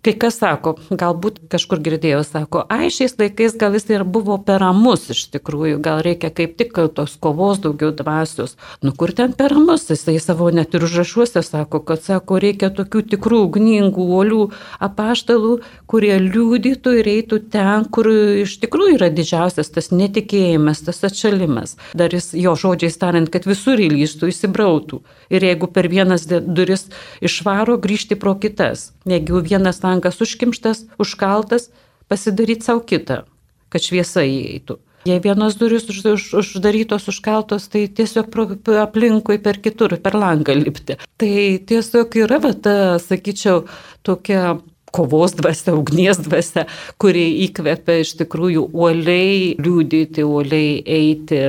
Kai 0.00 0.14
kas 0.16 0.38
sako, 0.40 0.78
galbūt 0.88 1.42
kažkur 1.52 1.80
girdėjau, 1.84 2.22
sako, 2.24 2.62
ai 2.72 2.88
šiais 2.88 3.18
laikais 3.20 3.52
gal 3.60 3.74
jis 3.76 3.84
ir 3.92 4.04
buvo 4.08 4.38
per 4.40 4.62
ramus 4.62 5.02
iš 5.12 5.26
tikrųjų, 5.34 5.76
gal 5.84 6.00
reikia 6.06 6.30
kaip 6.32 6.54
tik 6.56 6.72
tos 6.96 7.18
kovos 7.20 7.60
daugiau 7.60 7.90
dvasios. 7.92 8.56
Nu 8.80 8.94
kur 8.96 9.12
ten 9.12 9.34
per 9.36 9.52
ramus, 9.52 9.84
jisai 9.92 10.14
savo 10.22 10.48
net 10.56 10.72
ir 10.72 10.86
užrašuose 10.86 11.42
sako, 11.44 11.82
kad 11.84 12.00
sako, 12.06 12.38
reikia 12.40 12.70
tokių 12.72 13.02
tikrų 13.12 13.42
ugningų, 13.50 14.06
uolių 14.16 14.46
apaštalų, 14.88 15.58
kurie 15.90 16.14
liūdytų 16.24 16.96
ir 17.02 17.12
eitų 17.18 17.42
ten, 17.52 17.84
kur 17.92 18.08
iš 18.46 18.56
tikrųjų 18.64 18.96
yra 18.96 19.10
didžiausias 19.12 19.68
tas 19.74 19.92
netikėjimas, 19.92 20.80
tas 20.86 21.04
atšalimas. 21.10 21.76
Dar 21.92 22.16
jis 22.16 22.32
jo 22.40 22.56
žodžiais 22.56 22.96
tariant, 22.96 23.28
kad 23.28 23.44
visur 23.44 23.76
įlystų, 23.76 24.32
įsibrautų. 24.32 25.02
Ir 25.28 25.44
jeigu 25.44 25.68
per 25.68 25.92
vienas 25.92 26.24
duris 26.24 26.88
išvaro, 27.20 27.76
grįžti 27.76 28.16
pro 28.16 28.32
kitas. 28.40 28.94
Jeigu 29.08 29.44
vienas 29.44 29.84
langas 29.90 30.20
užkimštas, 30.22 30.86
užkaltas, 31.02 31.68
pasidaryti 32.10 32.66
savo 32.66 32.84
kitą, 32.86 33.24
kad 33.70 33.84
šviesa 33.84 34.24
įeitų. 34.26 34.78
Jei 35.08 35.20
vienos 35.24 35.54
durys 35.56 35.86
už, 35.88 36.02
už, 36.12 36.24
uždarytos, 36.42 37.06
užkaltos, 37.08 37.70
tai 37.72 37.86
tiesiog 37.88 38.26
pro, 38.28 38.44
aplinkui 38.82 39.38
per 39.40 39.56
kitur, 39.64 39.94
per 39.96 40.16
langą 40.18 40.52
lipti. 40.58 40.98
Tai 41.16 41.32
tiesiog 41.70 42.18
yra, 42.20 42.36
va, 42.42 42.52
ta, 42.52 42.74
sakyčiau, 43.00 43.64
tokia 44.04 44.58
kovos 44.94 45.34
dvasia, 45.38 45.74
ugnies 45.78 46.20
dvasia, 46.24 46.66
kuri 47.00 47.26
įkvepia 47.46 48.00
iš 48.02 48.14
tikrųjų 48.20 48.66
uoliai 48.72 49.54
liūdyti, 49.60 50.24
uoliai 50.26 50.80
eiti 50.84 51.42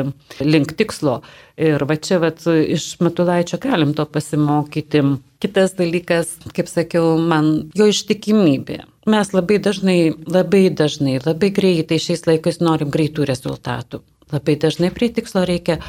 link 0.45 0.75
tikslo. 0.79 1.19
Ir 1.61 1.83
va 1.85 1.97
čia 1.99 2.21
vat, 2.21 2.41
iš 2.47 2.95
Matulaičio 3.03 3.59
galim 3.61 3.93
to 3.97 4.05
pasimokyti. 4.09 5.03
Kitas 5.41 5.75
dalykas, 5.77 6.35
kaip 6.55 6.69
sakiau, 6.69 7.17
man 7.17 7.71
jo 7.77 7.89
ištikimybė. 7.89 8.81
Mes 9.09 9.33
labai 9.33 9.57
dažnai, 9.57 10.13
labai 10.29 10.67
dažnai, 10.77 11.17
labai 11.25 11.49
greitai 11.53 11.97
šiais 12.01 12.27
laikais 12.29 12.61
norim 12.61 12.93
greitų 12.93 13.25
rezultatų. 13.29 14.03
Labai 14.31 14.55
dažnai 14.55 14.91
prie 14.95 15.09
tikslo 15.11 15.43
reikia 15.47 15.79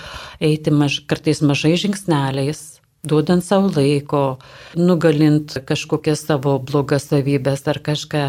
eiti 0.42 0.72
maž, 0.74 1.02
kartais 1.06 1.42
mažai 1.44 1.76
žingsneliais, 1.78 2.71
duodant 3.02 3.42
savo 3.42 3.66
laiko, 3.74 4.38
nugalint 4.78 5.56
kažkokias 5.66 6.20
savo 6.28 6.52
blogas 6.62 7.08
savybės 7.10 7.64
ar 7.66 7.80
kažką. 7.82 8.28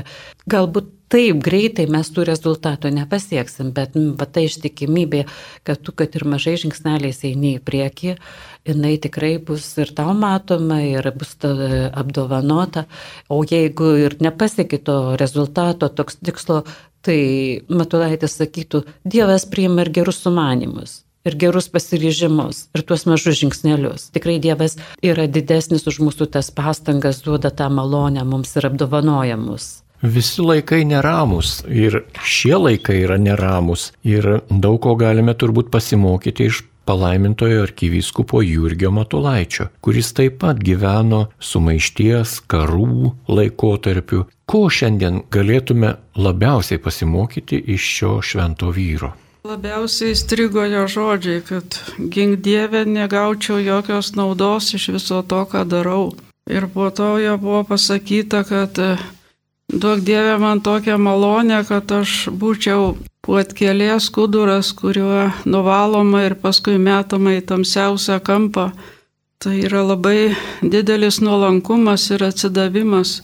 Galbūt 0.49 0.87
taip 1.13 1.43
greitai 1.45 1.85
mes 1.93 2.09
tų 2.09 2.25
rezultatų 2.25 2.89
nepasieksim, 2.95 3.69
bet 3.75 3.93
va, 3.93 4.25
ta 4.25 4.41
ištikimybė, 4.41 5.27
kad 5.69 5.83
tu, 5.85 5.93
kad 5.93 6.17
ir 6.17 6.25
mažai 6.25 6.55
žingsneliais 6.63 7.21
eini 7.29 7.53
į 7.59 7.61
priekį, 7.69 8.15
jinai 8.65 8.95
tikrai 9.05 9.35
bus 9.37 9.69
ir 9.77 9.93
tau 9.93 10.17
matoma, 10.17 10.81
ir 10.81 11.11
bus 11.13 11.37
apdovanota. 11.45 12.87
O 13.29 13.43
jeigu 13.45 13.93
ir 14.07 14.17
nepasieki 14.25 14.81
to 14.81 14.99
rezultato, 15.21 15.93
toks 15.93 16.17
tikslo, 16.17 16.63
tai 17.05 17.21
Matulaitis 17.69 18.41
sakytų, 18.41 18.87
Dievas 19.05 19.45
priima 19.45 19.85
ir 19.85 19.93
gerus 20.01 20.25
sumanimus 20.25 21.02
ir 21.25 21.37
gerus 21.39 21.69
pasiryžimus, 21.71 22.67
ir 22.75 22.83
tuos 22.87 23.05
mažus 23.07 23.39
žingsnelius. 23.39 24.09
Tikrai 24.15 24.39
Dievas 24.43 24.75
yra 25.03 25.27
didesnis 25.27 25.87
už 25.87 26.01
mūsų 26.03 26.27
tas 26.35 26.51
pastangas, 26.51 27.23
duoda 27.23 27.51
tą 27.51 27.69
malonę 27.71 28.25
mums 28.27 28.55
ir 28.59 28.67
apdovanoja 28.67 29.39
mus. 29.39 29.79
Visi 30.03 30.43
laikai 30.43 30.81
neramus 30.83 31.61
ir 31.71 32.01
šie 32.27 32.57
laikai 32.59 32.97
yra 33.05 33.15
neramus 33.15 33.93
ir 34.03 34.41
daug 34.51 34.81
ko 34.83 34.97
galime 34.99 35.31
turbūt 35.31 35.71
pasimokyti 35.71 36.49
iš 36.51 36.59
palaimintojo 36.83 37.61
arkivyskupo 37.63 38.41
Jurgio 38.43 38.91
Matulaičio, 38.91 39.69
kuris 39.79 40.11
taip 40.13 40.41
pat 40.43 40.59
gyveno 40.59 41.29
sumaišties, 41.39 42.41
karų 42.51 43.13
laikotarpiu. 43.31 44.25
Ko 44.43 44.67
šiandien 44.67 45.23
galėtume 45.31 45.95
labiausiai 46.19 46.83
pasimokyti 46.83 47.63
iš 47.77 47.91
šio 47.95 48.17
švento 48.19 48.75
vyro? 48.75 49.13
Labiausiai 49.43 50.13
įstrigo 50.15 50.61
jo 50.71 50.85
žodžiai, 50.87 51.41
kad 51.43 51.75
gink 51.99 52.37
Dievę 52.45 52.85
negaučiau 52.87 53.57
jokios 53.59 54.13
naudos 54.15 54.69
iš 54.77 54.85
viso 54.95 55.17
to, 55.27 55.41
ką 55.51 55.65
darau. 55.67 56.13
Ir 56.47 56.69
po 56.71 56.85
to 56.95 57.17
jo 57.19 57.33
buvo 57.41 57.65
pasakyta, 57.67 58.45
kad 58.47 58.79
duok 59.67 59.99
Dievę 60.07 60.37
man 60.39 60.61
tokią 60.63 60.95
malonę, 60.95 61.59
kad 61.67 61.91
aš 61.91 62.29
būčiau 62.31 62.95
puotkelės 63.27 64.07
kuduras, 64.15 64.71
kuriuo 64.79 65.33
nuvaloma 65.43 66.23
ir 66.23 66.39
paskui 66.39 66.79
metama 66.79 67.35
į 67.35 67.43
tamsiausią 67.51 68.21
kampą. 68.23 68.69
Tai 69.43 69.57
yra 69.59 69.83
labai 69.83 70.37
didelis 70.63 71.19
nuolankumas 71.19 72.07
ir 72.15 72.23
atsidavimas. 72.31 73.17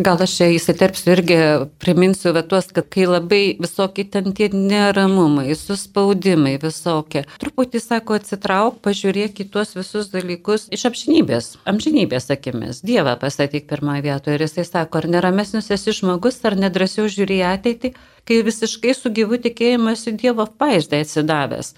Gal 0.00 0.16
aš 0.24 0.32
čia 0.38 0.46
įsiterpsiu 0.54 1.10
irgi 1.12 1.36
priminsiu 1.82 2.30
vietos, 2.32 2.70
kad 2.72 2.86
kai 2.88 3.04
labai 3.04 3.40
visokie 3.60 4.06
ten 4.08 4.32
tie 4.32 4.46
neramumai, 4.48 5.52
suspaudimai 5.58 6.54
visokie, 6.62 7.26
truputį 7.42 7.82
sako 7.84 8.16
atsitrauk, 8.16 8.78
pažiūrėk 8.86 9.42
į 9.44 9.46
tuos 9.52 9.74
visus 9.76 10.08
dalykus 10.14 10.70
iš 10.72 10.86
apžinybės, 10.88 11.50
amžinybės 11.68 12.30
akimis. 12.32 12.80
Dievą 12.80 13.18
pasakyk 13.20 13.68
pirmoje 13.68 14.06
vietoje 14.08 14.40
ir 14.40 14.46
jisai 14.46 14.64
sako, 14.70 15.02
ar 15.02 15.10
neramesnis 15.18 15.68
esi 15.76 15.92
žmogus, 16.00 16.40
ar 16.48 16.56
nedrasiau 16.56 17.04
žiūri 17.04 17.42
ateitį, 17.52 17.92
kai 18.24 18.40
visiškai 18.48 18.96
su 18.96 19.12
gyvu 19.12 19.42
tikėjimas 19.44 20.08
į 20.08 20.16
Dievo 20.24 20.48
vaizdą 20.48 21.04
atsidavęs. 21.04 21.74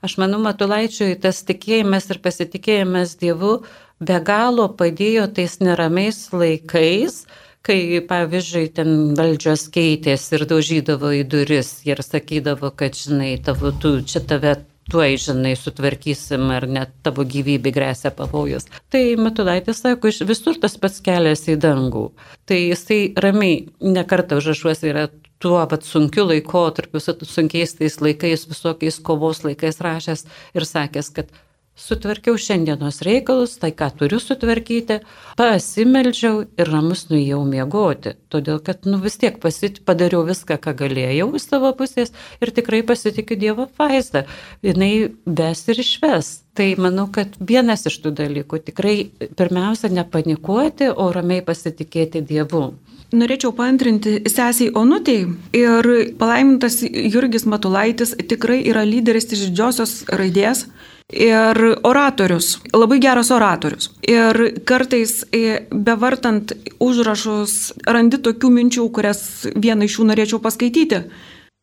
Aš 0.00 0.16
manau, 0.22 0.40
Matulaičiui 0.40 1.18
tas 1.20 1.44
tikėjimas 1.44 2.08
ir 2.08 2.24
pasitikėjimas 2.24 3.18
Dievu 3.20 3.58
be 4.00 4.20
galo 4.24 4.70
padėjo 4.80 5.28
tais 5.36 5.60
neramiais 5.60 6.30
laikais, 6.32 7.26
kai, 7.66 8.00
pavyzdžiui, 8.08 8.70
ten 8.78 8.94
valdžios 9.18 9.66
keitėsi 9.74 10.38
ir 10.38 10.46
daužydavo 10.50 11.12
į 11.18 11.26
duris 11.32 11.72
ir 11.88 12.02
sakydavo, 12.04 12.70
kad, 12.78 12.96
žinai, 12.98 13.34
tavo, 13.42 13.72
tu, 13.82 13.98
čia 14.06 14.22
tave 14.22 14.54
tuoj, 14.90 15.16
žinai, 15.18 15.54
sutvarkysim 15.58 16.46
ar 16.54 16.66
net 16.70 16.94
tavo 17.06 17.26
gyvybė 17.26 17.72
grėsia 17.74 18.12
pavojus. 18.14 18.68
Tai 18.92 19.02
Matulaitis 19.18 19.82
sako, 19.82 20.12
iš 20.12 20.22
visur 20.28 20.58
tas 20.62 20.78
pats 20.78 21.02
kelias 21.04 21.46
į 21.50 21.58
dangų. 21.62 22.08
Tai 22.46 22.58
jisai 22.60 23.00
ramiai 23.22 23.64
nekartą 23.82 24.38
užrašuosi 24.40 24.92
yra 24.92 25.08
tuo 25.42 25.58
pat 25.68 25.84
sunkiu 25.84 26.28
laikotarpiu, 26.30 27.02
su 27.02 27.16
sunkiais 27.28 27.74
tais 27.76 27.98
laikais, 28.00 28.46
visokiais 28.48 29.00
kovos 29.04 29.42
laikais 29.44 29.82
rašęs 29.84 30.24
ir 30.56 30.64
sakęs, 30.68 31.10
kad 31.18 31.34
Sutvarkiau 31.76 32.38
šiandienos 32.40 33.02
reikalus, 33.04 33.58
tai 33.60 33.68
ką 33.76 33.90
turiu 33.98 34.16
sutvarkyti, 34.16 35.02
pasimeldžiau 35.36 36.46
ir 36.56 36.70
ramus 36.72 37.02
nuėjau 37.10 37.42
miegoti. 37.44 38.14
Todėl, 38.32 38.62
kad 38.64 38.88
nu, 38.88 38.96
vis 39.02 39.18
tiek 39.20 39.36
pasit, 39.42 39.82
padariau 39.84 40.22
viską, 40.24 40.56
ką 40.56 40.72
galėjau 40.78 41.28
iš 41.36 41.50
savo 41.50 41.74
pusės 41.76 42.14
ir 42.40 42.54
tikrai 42.56 42.80
pasitikiu 42.80 43.36
Dievo 43.42 43.68
vaizdą. 43.76 44.24
Jis 44.64 45.12
ves 45.26 45.62
ir 45.68 45.82
išves. 45.84 46.32
Tai 46.56 46.70
manau, 46.80 47.10
kad 47.12 47.36
vienas 47.36 47.84
iš 47.84 48.00
tų 48.00 48.14
dalykų 48.22 48.62
tikrai 48.70 48.96
pirmiausia 49.36 49.92
nepanikuoti, 49.92 50.88
o 50.88 51.10
ramiai 51.12 51.44
pasitikėti 51.44 52.24
Dievu. 52.24 52.70
Norėčiau 53.12 53.52
paantrinti 53.54 54.16
sesiai 54.26 54.72
Onutėjai 54.74 55.28
ir 55.54 55.92
palaimintas 56.18 56.80
Jurgis 56.82 57.44
Matulaitis 57.46 58.16
tikrai 58.32 58.62
yra 58.66 58.88
lyderis 58.88 59.28
iš 59.30 59.50
didžiosios 59.50 59.98
raidės 60.08 60.64
ir 61.12 61.78
oratorius, 61.82 62.58
labai 62.74 62.98
geras 63.00 63.30
oratorius. 63.30 63.90
Ir 64.02 64.58
kartais 64.66 65.22
e, 65.30 65.66
bevartant 65.70 66.52
užrašus 66.82 67.72
randi 67.86 68.18
tokių 68.18 68.50
minčių, 68.50 68.88
kurias 68.90 69.46
vieną 69.54 69.86
iš 69.86 70.00
jų 70.00 70.08
norėčiau 70.10 70.42
paskaityti. 70.42 71.04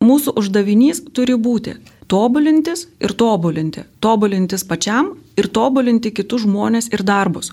Mūsų 0.03 0.36
uždavinys 0.39 1.03
turi 1.15 1.36
būti 1.39 1.77
tobulintis 2.12 2.88
ir 3.03 3.13
tobulinti. 3.19 3.86
Tobulintis 4.03 4.63
pačiam 4.67 5.13
ir 5.39 5.47
tobulinti 5.47 6.12
kitus 6.12 6.43
žmonės 6.47 6.91
ir 6.91 7.03
darbus. 7.03 7.51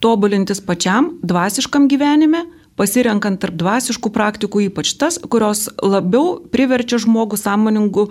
Tobulintis 0.00 0.62
pačiam 0.64 1.18
dvasiškam 1.20 1.88
gyvenime, 1.88 2.46
pasirenkant 2.76 3.40
tarp 3.40 3.58
dvasiškų 3.60 4.12
praktikų 4.12 4.64
ypač 4.70 4.94
tas, 4.96 5.20
kurios 5.20 5.68
labiau 5.84 6.38
priverčia 6.52 7.00
žmogų 7.00 7.36
sąmoningų 7.36 8.08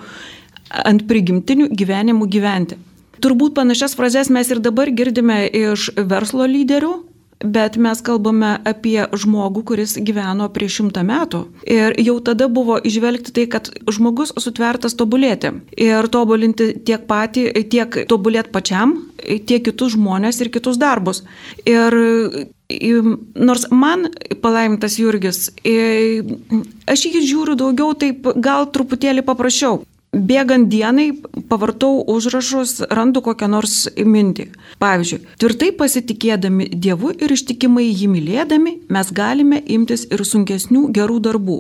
ant 0.86 1.08
prigimtinių 1.10 1.72
gyvenimų 1.74 2.30
gyventi. 2.30 2.78
Turbūt 3.20 3.56
panašias 3.58 3.96
frazes 4.00 4.30
mes 4.32 4.50
ir 4.52 4.62
dabar 4.64 4.92
girdime 4.96 5.44
iš 5.48 5.90
verslo 5.98 6.46
lyderių, 6.48 6.92
bet 7.40 7.78
mes 7.80 8.02
kalbame 8.04 8.52
apie 8.68 9.06
žmogų, 9.16 9.64
kuris 9.72 9.96
gyveno 10.04 10.50
prieš 10.52 10.80
šimtą 10.80 11.04
metų. 11.08 11.42
Ir 11.64 11.96
jau 12.04 12.18
tada 12.24 12.50
buvo 12.52 12.78
išvelgti 12.84 13.34
tai, 13.36 13.46
kad 13.52 13.70
žmogus 13.88 14.34
sutvertas 14.44 14.98
tobulėti. 15.00 15.54
Ir 15.80 16.10
tobulinti 16.12 16.74
tiek 16.86 17.06
patį, 17.08 17.48
tiek 17.72 18.02
tobulėti 18.12 18.52
pačiam, 18.56 18.98
tiek 19.20 19.64
kitus 19.68 19.96
žmonės 19.96 20.42
ir 20.44 20.52
kitus 20.52 20.80
darbus. 20.82 21.24
Ir 21.64 21.96
nors 23.36 23.70
man 23.72 24.10
palaimintas 24.44 25.00
Jurgis, 25.00 25.48
aš 26.92 27.08
jį 27.08 27.24
žiūriu 27.24 27.56
daugiau 27.58 27.96
taip 27.98 28.28
gal 28.36 28.68
truputėlį 28.70 29.26
paprasčiau. 29.26 29.82
Bėgant 30.10 30.70
dienai 30.72 31.12
pavartau 31.50 32.00
užrašus, 32.10 32.80
randu 32.90 33.22
kokią 33.22 33.50
nors 33.54 33.76
mintį. 33.98 34.48
Pavyzdžiui, 34.82 35.20
tvirtai 35.42 35.70
pasitikėdami 35.78 36.72
Dievu 36.74 37.14
ir 37.14 37.34
ištikimai 37.36 37.86
jį 37.86 38.10
mylėdami, 38.16 38.78
mes 38.90 39.12
galime 39.14 39.62
imtis 39.78 40.08
ir 40.10 40.26
sunkesnių 40.26 40.88
gerų 40.98 41.20
darbų. 41.30 41.60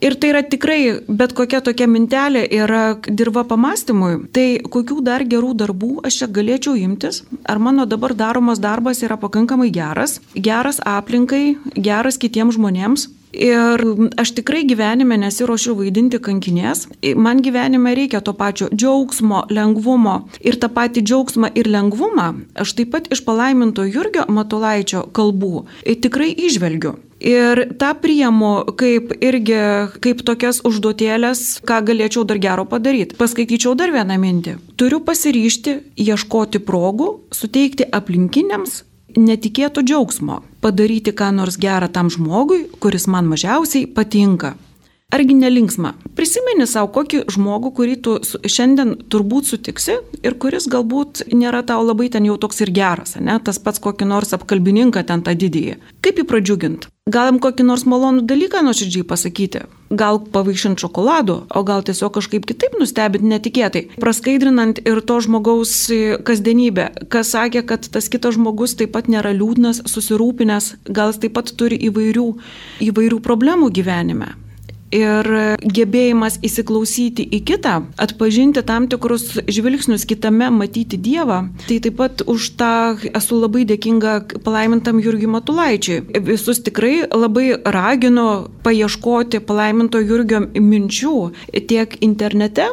Ir 0.00 0.14
tai 0.16 0.30
yra 0.30 0.40
tikrai, 0.46 0.80
bet 1.08 1.34
kokia 1.36 1.60
tokia 1.66 1.88
mintelė 1.90 2.44
yra 2.46 2.82
dirba 3.04 3.42
pamastymui, 3.44 4.30
tai 4.32 4.62
kokių 4.62 5.00
dar 5.04 5.24
gerų 5.28 5.52
darbų 5.60 5.90
aš 6.06 6.22
čia 6.22 6.28
galėčiau 6.30 6.76
imtis, 6.78 7.24
ar 7.44 7.58
mano 7.58 7.84
dabar 7.90 8.14
daromas 8.14 8.62
darbas 8.62 9.02
yra 9.04 9.18
pakankamai 9.20 9.68
geras, 9.74 10.20
geras 10.34 10.80
aplinkai, 10.86 11.58
geras 11.74 12.20
kitiems 12.22 12.56
žmonėms, 12.56 13.08
Ir 13.32 13.84
aš 14.20 14.34
tikrai 14.40 14.64
gyvenime 14.68 15.18
nesiuošiu 15.22 15.76
vaidinti 15.78 16.18
kankinės. 16.18 16.86
Man 17.16 17.44
gyvenime 17.44 17.94
reikia 17.94 18.20
to 18.24 18.34
pačio 18.34 18.70
džiaugsmo, 18.74 19.44
lengvumo. 19.54 20.16
Ir 20.42 20.58
tą 20.60 20.70
patį 20.74 21.04
džiaugsmą 21.06 21.52
ir 21.54 21.70
lengvumą 21.70 22.28
aš 22.60 22.74
taip 22.78 22.90
pat 22.94 23.06
iš 23.14 23.22
palaiminto 23.26 23.86
Jurgio 23.86 24.26
Matulaičio 24.28 25.06
kalbų 25.14 25.64
tikrai 26.00 26.32
išvelgiu. 26.48 26.96
Ir 27.20 27.66
tą 27.76 27.92
priemu 28.00 28.64
kaip 28.80 29.12
irgi 29.20 29.58
kaip 30.00 30.22
tokias 30.24 30.62
užduotėlės, 30.64 31.60
ką 31.68 31.82
galėčiau 31.84 32.24
dar 32.24 32.40
gero 32.40 32.64
padaryti. 32.64 33.18
Paskaityčiau 33.20 33.74
dar 33.76 33.92
vieną 33.92 34.16
mintį. 34.22 34.56
Turiu 34.80 35.02
pasiryšti 35.04 35.76
ieškoti 36.00 36.62
progų, 36.64 37.10
suteikti 37.36 37.84
aplinkiniams 37.92 38.86
netikėto 39.16 39.82
džiaugsmo 39.82 40.40
padaryti 40.60 41.12
ką 41.16 41.30
nors 41.34 41.56
gerą 41.60 41.88
tam 41.92 42.10
žmogui, 42.12 42.66
kuris 42.80 43.06
man 43.08 43.30
mažiausiai 43.30 43.86
patinka. 43.86 44.54
Argi 45.10 45.34
nelinksma? 45.34 45.90
Prisimeni 46.14 46.68
savo 46.70 46.86
kokį 46.94 47.24
žmogų, 47.34 47.72
kurį 47.74 47.94
tu 48.04 48.12
šiandien 48.22 48.92
turbūt 49.10 49.48
sutiksi 49.48 49.96
ir 50.22 50.36
kuris 50.38 50.68
galbūt 50.70 51.24
nėra 51.34 51.64
tau 51.66 51.82
labai 51.82 52.06
ten 52.14 52.28
jau 52.28 52.36
toks 52.38 52.60
ir 52.62 52.70
geras, 52.70 53.16
ne? 53.18 53.34
tas 53.42 53.58
pats 53.58 53.82
kokį 53.82 54.06
nors 54.06 54.30
apkalbininką 54.36 55.02
ten 55.08 55.24
tą 55.26 55.34
didįjį. 55.34 55.80
Kaip 56.06 56.20
jį 56.20 56.24
pradžiugint? 56.30 56.86
Gal 57.10 57.26
jam 57.26 57.40
kokį 57.42 57.66
nors 57.66 57.82
malonų 57.90 58.22
dalyką 58.30 58.60
nuoširdžiai 58.62 59.06
pasakyti? 59.10 59.64
Gal 59.90 60.20
pavaišinti 60.30 60.84
šokolado, 60.84 61.40
o 61.58 61.62
gal 61.66 61.82
tiesiog 61.82 62.12
kažkaip 62.14 62.46
kitaip 62.46 62.76
nustebinti 62.78 63.32
netikėtai, 63.32 63.82
praskaidrinant 63.98 64.78
ir 64.84 65.00
to 65.02 65.16
žmogaus 65.26 65.72
kasdienybę. 66.28 66.84
Kas 67.10 67.32
sakė, 67.34 67.64
kad 67.66 67.88
tas 67.90 68.06
kitas 68.12 68.36
žmogus 68.38 68.76
taip 68.78 68.94
pat 68.94 69.10
nėra 69.10 69.34
liūdnas, 69.34 69.82
susirūpinęs, 69.90 70.70
gal 70.86 71.10
jis 71.10 71.18
taip 71.24 71.34
pat 71.40 71.50
turi 71.58 71.80
įvairių, 71.90 72.28
įvairių 72.92 73.18
problemų 73.26 73.72
gyvenime 73.80 74.30
ir 74.94 75.28
gebėjimas 75.62 76.38
įsiklausyti 76.46 77.24
į 77.36 77.40
kitą, 77.48 77.74
atpažinti 78.00 78.62
tam 78.66 78.88
tikrus 78.90 79.26
žvilgsnius 79.48 80.06
kitame, 80.08 80.50
matyti 80.54 80.98
Dievą, 81.00 81.40
tai 81.68 81.78
taip 81.82 81.96
pat 82.00 82.24
už 82.26 82.50
tą 82.60 82.72
esu 83.14 83.40
labai 83.40 83.64
dėkinga 83.70 84.42
palaimintam 84.44 85.00
Jurgiui 85.02 85.30
Matulaičiui. 85.30 86.02
Visus 86.26 86.62
tikrai 86.66 87.06
labai 87.06 87.54
raginu 87.64 88.50
paieškoti 88.66 89.42
palaiminto 89.46 90.02
Jurgio 90.02 90.44
minčių 90.54 91.16
tiek 91.70 91.98
internete, 92.04 92.70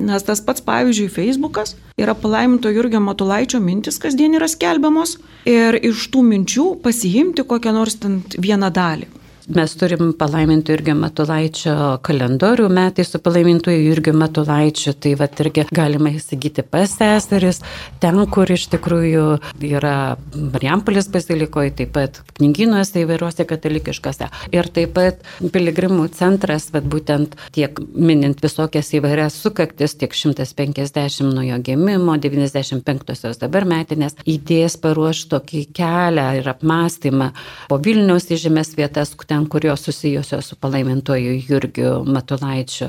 Nes 0.00 0.24
tas 0.24 0.40
pats, 0.40 0.62
pavyzdžiui, 0.64 1.10
Facebookas 1.12 1.74
yra 2.00 2.14
palaiminto 2.16 2.70
Jurgio 2.72 3.02
Matulaičio 3.04 3.60
mintis 3.60 4.00
kasdien 4.00 4.32
yra 4.38 4.48
skelbiamos 4.48 5.18
ir 5.48 5.76
iš 5.76 6.06
tų 6.14 6.22
minčių 6.30 6.64
pasiimti 6.84 7.44
kokią 7.44 7.74
nors 7.76 7.98
ten 8.00 8.22
vieną 8.32 8.72
dalį. 8.72 9.10
Mes 9.44 9.74
turim 9.76 10.14
palaimintų 10.16 10.72
Jurgio 10.72 10.94
Matulaičio 10.96 11.72
kalendorių 12.06 12.70
metai 12.72 13.04
su 13.04 13.18
palaimintų 13.20 13.74
Jurgio 13.76 14.14
Matulaičio, 14.16 14.94
tai 14.96 15.10
va 15.20 15.26
irgi 15.28 15.66
galima 15.68 16.14
įsigyti 16.16 16.62
pas 16.64 16.94
seseris, 16.96 17.60
ten, 18.00 18.22
kur 18.32 18.48
iš 18.48 18.70
tikrųjų 18.72 19.24
yra 19.68 20.16
Mariampolės 20.32 21.10
bazilikoje, 21.12 21.74
taip 21.76 21.92
pat 21.92 22.22
knyginuose 22.38 23.02
įvairiuose 23.02 23.44
katalikiškose. 23.50 24.30
Ir 24.56 24.70
taip 24.72 24.94
pat 24.96 25.20
piligrimų 25.52 26.08
centras, 26.16 26.70
bet 26.72 26.88
būtent 26.88 27.36
tiek 27.52 27.76
minint 27.92 28.40
visokias 28.40 28.94
įvairias 28.96 29.36
sukaktis, 29.44 29.98
tiek 30.00 30.16
150 30.16 31.28
nuo 31.34 31.44
jo 31.44 31.60
gimimo, 31.68 32.16
95-osios 32.16 33.42
dabar 33.44 33.68
metinės, 33.68 34.16
įdės 34.24 34.80
paruoš 34.80 35.26
tokį 35.36 35.66
kelią 35.76 36.30
ir 36.40 36.50
apmąstymą 36.56 37.30
po 37.68 37.82
Vilniaus 37.84 38.30
įžymės 38.32 38.72
vietas, 38.80 39.12
ten, 39.33 39.33
kurios 39.50 39.84
susijusios 39.86 40.50
su 40.50 40.56
palaimintoju 40.60 41.38
Jurgiu 41.48 42.04
Matulaičiu. 42.04 42.88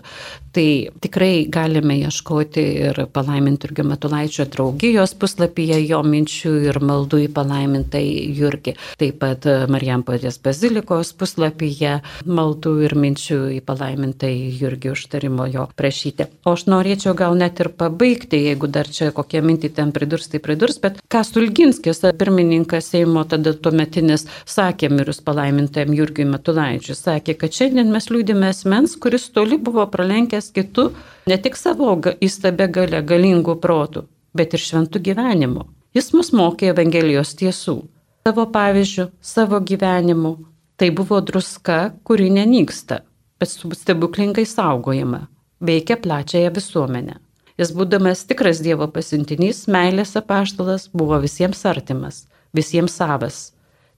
Tai 0.56 0.68
tikrai 1.04 1.48
galime 1.52 1.98
ieškoti 2.00 2.64
ir 2.88 3.00
palaimintų 3.12 3.68
Jurgio 3.68 3.84
Matulaičio 3.90 4.46
draugijos 4.48 5.12
puslapyje 5.20 5.82
jo 5.84 6.00
minčių 6.06 6.54
ir 6.70 6.80
maldų 6.80 7.26
į 7.26 7.32
palaimintai 7.36 8.06
Jurgį. 8.38 8.76
Taip 9.02 9.18
pat 9.20 9.48
Marijampolės 9.72 10.38
bazilikos 10.44 11.12
puslapyje 11.20 11.98
maldų 12.24 12.76
ir 12.88 12.96
minčių 12.96 13.40
į 13.58 13.60
palaimintai 13.68 14.32
Jurgį 14.62 14.94
užtarimo 14.94 15.50
jo 15.52 15.66
prašyti. 15.76 16.30
O 16.48 16.56
aš 16.56 16.68
norėčiau 16.72 17.16
gal 17.20 17.36
net 17.36 17.60
ir 17.60 17.72
pabaigti, 17.76 18.40
jeigu 18.48 18.72
dar 18.72 18.88
čia 18.88 19.12
kokie 19.16 19.44
mintį 19.44 19.74
ten 19.76 19.92
pridurs, 19.96 20.30
tai 20.32 20.40
pridurs, 20.44 20.80
bet 20.80 21.02
ką 21.12 21.26
Stulginskis, 21.28 22.00
pirmininkas 22.16 22.94
Seimo 22.94 23.26
tada 23.28 23.52
tuometinis, 23.54 24.28
sakė 24.48 24.92
mirus 24.94 25.20
palaimintajam 25.26 25.92
Jurgiui 25.98 26.30
Matulaičiui 26.36 26.96
sakė, 27.00 27.38
kad 27.40 27.56
šiandien 27.56 27.92
mes 27.96 28.10
liūdime 28.12 28.52
asmens, 28.52 28.96
kuris 29.02 29.30
toli 29.36 29.58
buvo 29.58 29.86
pralenkęs 29.92 30.52
kitų 30.56 30.90
ne 31.32 31.38
tik 31.42 31.56
savo 31.60 31.96
įstabę 32.30 32.68
galę 32.80 33.02
galingų 33.02 33.56
protų, 33.64 34.08
bet 34.36 34.54
ir 34.54 34.64
šventų 34.68 35.02
gyvenimų. 35.10 35.70
Jis 35.96 36.12
mus 36.14 36.34
mokė 36.36 36.74
Evangelijos 36.74 37.38
tiesų. 37.40 37.80
Savo 38.28 38.46
pavyzdžių, 38.52 39.10
savo 39.22 39.62
gyvenimu 39.62 40.34
Tai 40.78 40.92
buvo 40.92 41.22
druska, 41.22 41.92
kuri 42.04 42.30
nenyksta, 42.30 43.00
bet 43.40 43.50
stebuklingai 43.50 44.44
saugojama, 44.46 45.28
veikia 45.64 45.96
plačiąją 45.98 46.50
visuomenę. 46.58 47.16
Jis 47.56 47.72
būdamas 47.72 48.26
tikras 48.28 48.60
Dievo 48.60 48.90
pasintinys, 48.92 49.62
meilės 49.72 50.18
apaštalas, 50.20 50.90
buvo 50.92 51.22
visiems 51.24 51.64
artimas, 51.64 52.26
visiems 52.52 52.98
savas. 53.00 53.55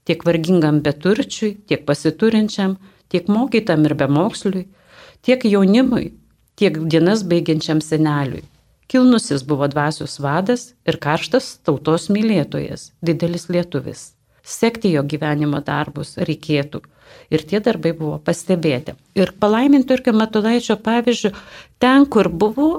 Tiek 0.08 0.22
vargingam 0.24 0.80
beturčiui, 0.80 1.58
tiek 1.68 1.84
pasiturinčiam, 1.84 2.78
tiek 3.12 3.28
mokytam 3.28 3.84
ir 3.84 3.92
bemoksliui, 3.98 4.64
tiek 5.20 5.44
jaunimui, 5.44 6.14
tiek 6.56 6.78
dienas 6.88 7.26
baigiančiam 7.28 7.82
seneliui. 7.84 8.46
Kilnusis 8.88 9.42
buvo 9.44 9.68
dvasios 9.68 10.16
vadas 10.24 10.70
ir 10.88 10.96
karštas 10.96 11.58
tautos 11.60 12.08
mylėtojas, 12.08 12.94
didelis 13.04 13.50
lietuvis. 13.52 14.14
Sekti 14.40 14.94
jo 14.94 15.02
gyvenimo 15.04 15.60
darbus 15.60 16.14
reikėtų. 16.16 16.80
Ir 17.28 17.44
tie 17.50 17.60
darbai 17.60 17.92
buvo 17.96 18.16
pastebėti. 18.24 18.94
Ir 19.12 19.34
palaimintų 19.40 19.98
irgi 19.98 20.14
Matulaičio 20.16 20.78
pavyzdžių, 20.80 21.34
ten, 21.84 22.06
kur 22.08 22.32
buvo 22.32 22.70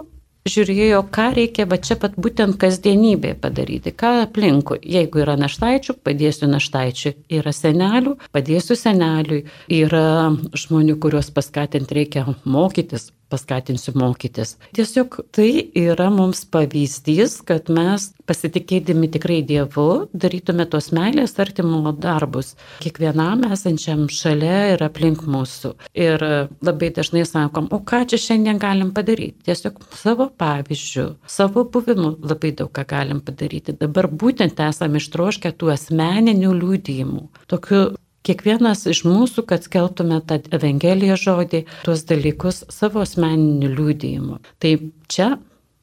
žiūrėjo, 0.47 1.01
ką 1.13 1.29
reikia 1.35 1.65
va 1.69 1.79
čia 1.81 1.97
pat 1.99 2.15
būtent 2.19 2.57
kasdienybėje 2.61 3.37
padaryti, 3.43 3.93
ką 3.95 4.13
aplinkui. 4.25 4.79
Jeigu 4.83 5.23
yra 5.23 5.35
naštaičių, 5.39 5.97
padėsiu 6.05 6.49
naštaičiui. 6.51 7.15
Yra 7.39 7.53
senelių, 7.55 8.15
padėsiu 8.35 8.77
seneliui. 8.79 9.43
Yra 9.81 10.31
žmonių, 10.57 10.97
kuriuos 11.01 11.31
paskatinti 11.35 11.99
reikia 11.99 12.25
mokytis, 12.45 13.09
paskatinsiu 13.29 13.93
mokytis. 13.99 14.55
Tiesiog 14.75 15.19
tai 15.35 15.49
yra 15.77 16.09
mums 16.13 16.43
pavyzdys, 16.51 17.39
kad 17.47 17.69
mes 17.73 18.09
pasitikėdami 18.29 19.09
tikrai 19.13 19.39
Dievu 19.45 20.09
darytume 20.13 20.65
tos 20.69 20.91
meilės 20.95 21.37
artimo 21.41 21.93
darbus 21.93 22.55
kiekvienam 22.83 23.45
esančiam 23.53 24.07
šalia 24.11 24.73
ir 24.73 24.83
aplink 24.85 25.23
mūsų. 25.29 25.73
Ir 25.97 26.25
labai 26.65 26.91
dažnai 26.95 27.25
sakom, 27.29 27.69
o 27.71 27.81
ką 27.81 28.03
čia 28.09 28.21
šiandien 28.25 28.61
galim 28.61 28.93
padaryti? 28.95 29.45
Tiesiog 29.49 29.81
savo 29.97 30.29
pavyzdžių, 30.39 31.07
savo 31.29 31.65
buvimu 31.69 32.15
labai 32.25 32.53
daug 32.57 32.73
ką 32.75 32.85
galim 32.89 33.23
padaryti. 33.25 33.77
Dabar 33.79 34.09
būtent 34.09 34.59
esame 34.69 35.01
ištroškę 35.01 35.53
tų 35.57 35.73
asmeninių 35.75 36.53
liūdėjimų. 36.61 37.25
Tokių 37.49 37.81
kiekvienas 38.27 38.85
iš 38.89 39.03
mūsų, 39.07 39.45
kad 39.49 39.65
skelbtume 39.65 40.21
tą 40.27 40.39
Evangelijos 40.55 41.23
žodį, 41.25 41.63
tuos 41.85 42.05
dalykus 42.09 42.63
savo 42.73 43.03
asmeniniu 43.03 43.71
liūdėjimu. 43.73 44.39
Tai 44.61 44.73
čia 45.11 45.29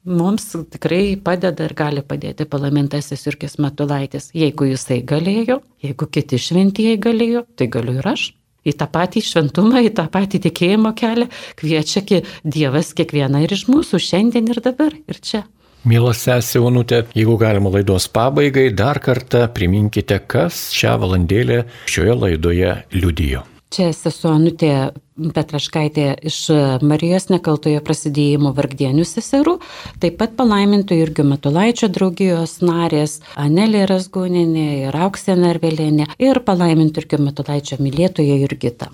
mums 0.07 0.53
tikrai 0.71 1.17
padeda 1.23 1.67
ir 1.67 1.75
gali 1.77 2.03
padėti 2.07 2.47
parlamentasis 2.49 3.27
Jurkis 3.27 3.59
Matulaitis. 3.63 4.31
Jeigu 4.37 4.71
jisai 4.71 5.03
galėjo, 5.03 5.61
jeigu 5.83 6.09
kiti 6.13 6.41
šventieji 6.41 7.01
galėjo, 7.03 7.47
tai 7.59 7.71
galiu 7.73 7.99
ir 8.01 8.13
aš. 8.15 8.31
Į 8.67 8.73
tą 8.81 8.89
patį 8.91 9.21
šventumą, 9.23 9.79
į 9.87 9.93
tą 9.95 10.09
patį 10.11 10.41
tikėjimo 10.49 10.91
kelią 10.99 11.29
kviečia 11.59 12.03
Dievas 12.43 12.91
kiekvieną 12.99 13.45
ir 13.45 13.55
iš 13.55 13.69
mūsų 13.71 14.01
šiandien 14.03 14.51
ir 14.51 14.59
dabar 14.65 14.95
ir 14.95 15.21
čia. 15.23 15.45
Mielas 15.87 16.19
sesė 16.27 16.59
Onutė, 16.67 17.05
jeigu 17.15 17.37
galima 17.39 17.71
laidos 17.71 18.09
pabaigai, 18.11 18.73
dar 18.75 18.99
kartą 18.99 19.45
priminkite, 19.55 20.19
kas 20.27 20.73
šią 20.75 20.97
valandėlę 21.05 21.61
šioje 21.87 22.17
laidoje 22.25 22.73
liudijo. 22.91 23.45
Čia 23.71 23.93
sesuo 23.95 24.33
Anutė 24.35 24.73
Petraškaitė 25.17 26.09
iš 26.27 26.41
Marijos 26.83 27.31
nekaltojo 27.31 27.79
prasidėjimo 27.87 28.51
vargdienių 28.59 29.07
seserų, 29.07 29.57
taip 30.03 30.19
pat 30.19 30.35
palaimintų 30.39 30.99
irgi 31.07 31.25
Matulaičio 31.31 31.89
draugijos 31.95 32.59
narės 32.67 33.21
Anelė 33.39 33.87
Rasgoninė 33.87 34.69
ir 34.89 35.03
Auksė 35.07 35.39
Narvelėnė 35.39 36.11
ir 36.19 36.43
palaimintų 36.51 37.07
irgi 37.07 37.23
Matulaičio 37.31 37.79
mylėtoja 37.79 38.43
Jurgita. 38.43 38.91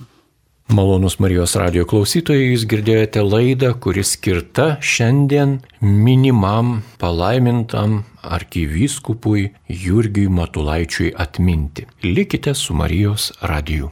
Malonus 0.68 1.18
Marijos 1.20 1.56
radio 1.58 1.84
klausytojai, 1.88 2.52
jūs 2.52 2.66
girdėjote 2.70 3.22
laidą, 3.26 3.72
kuris 3.82 4.14
skirta 4.16 4.78
šiandien 4.80 5.58
minimam 5.82 6.78
palaimintam 7.02 8.02
arkivyskupui 8.22 9.50
Jurgiui 9.68 10.30
Matulaičiui 10.32 11.12
atminti. 11.26 11.88
Likite 12.06 12.54
su 12.54 12.78
Marijos 12.78 13.32
radiju. 13.42 13.90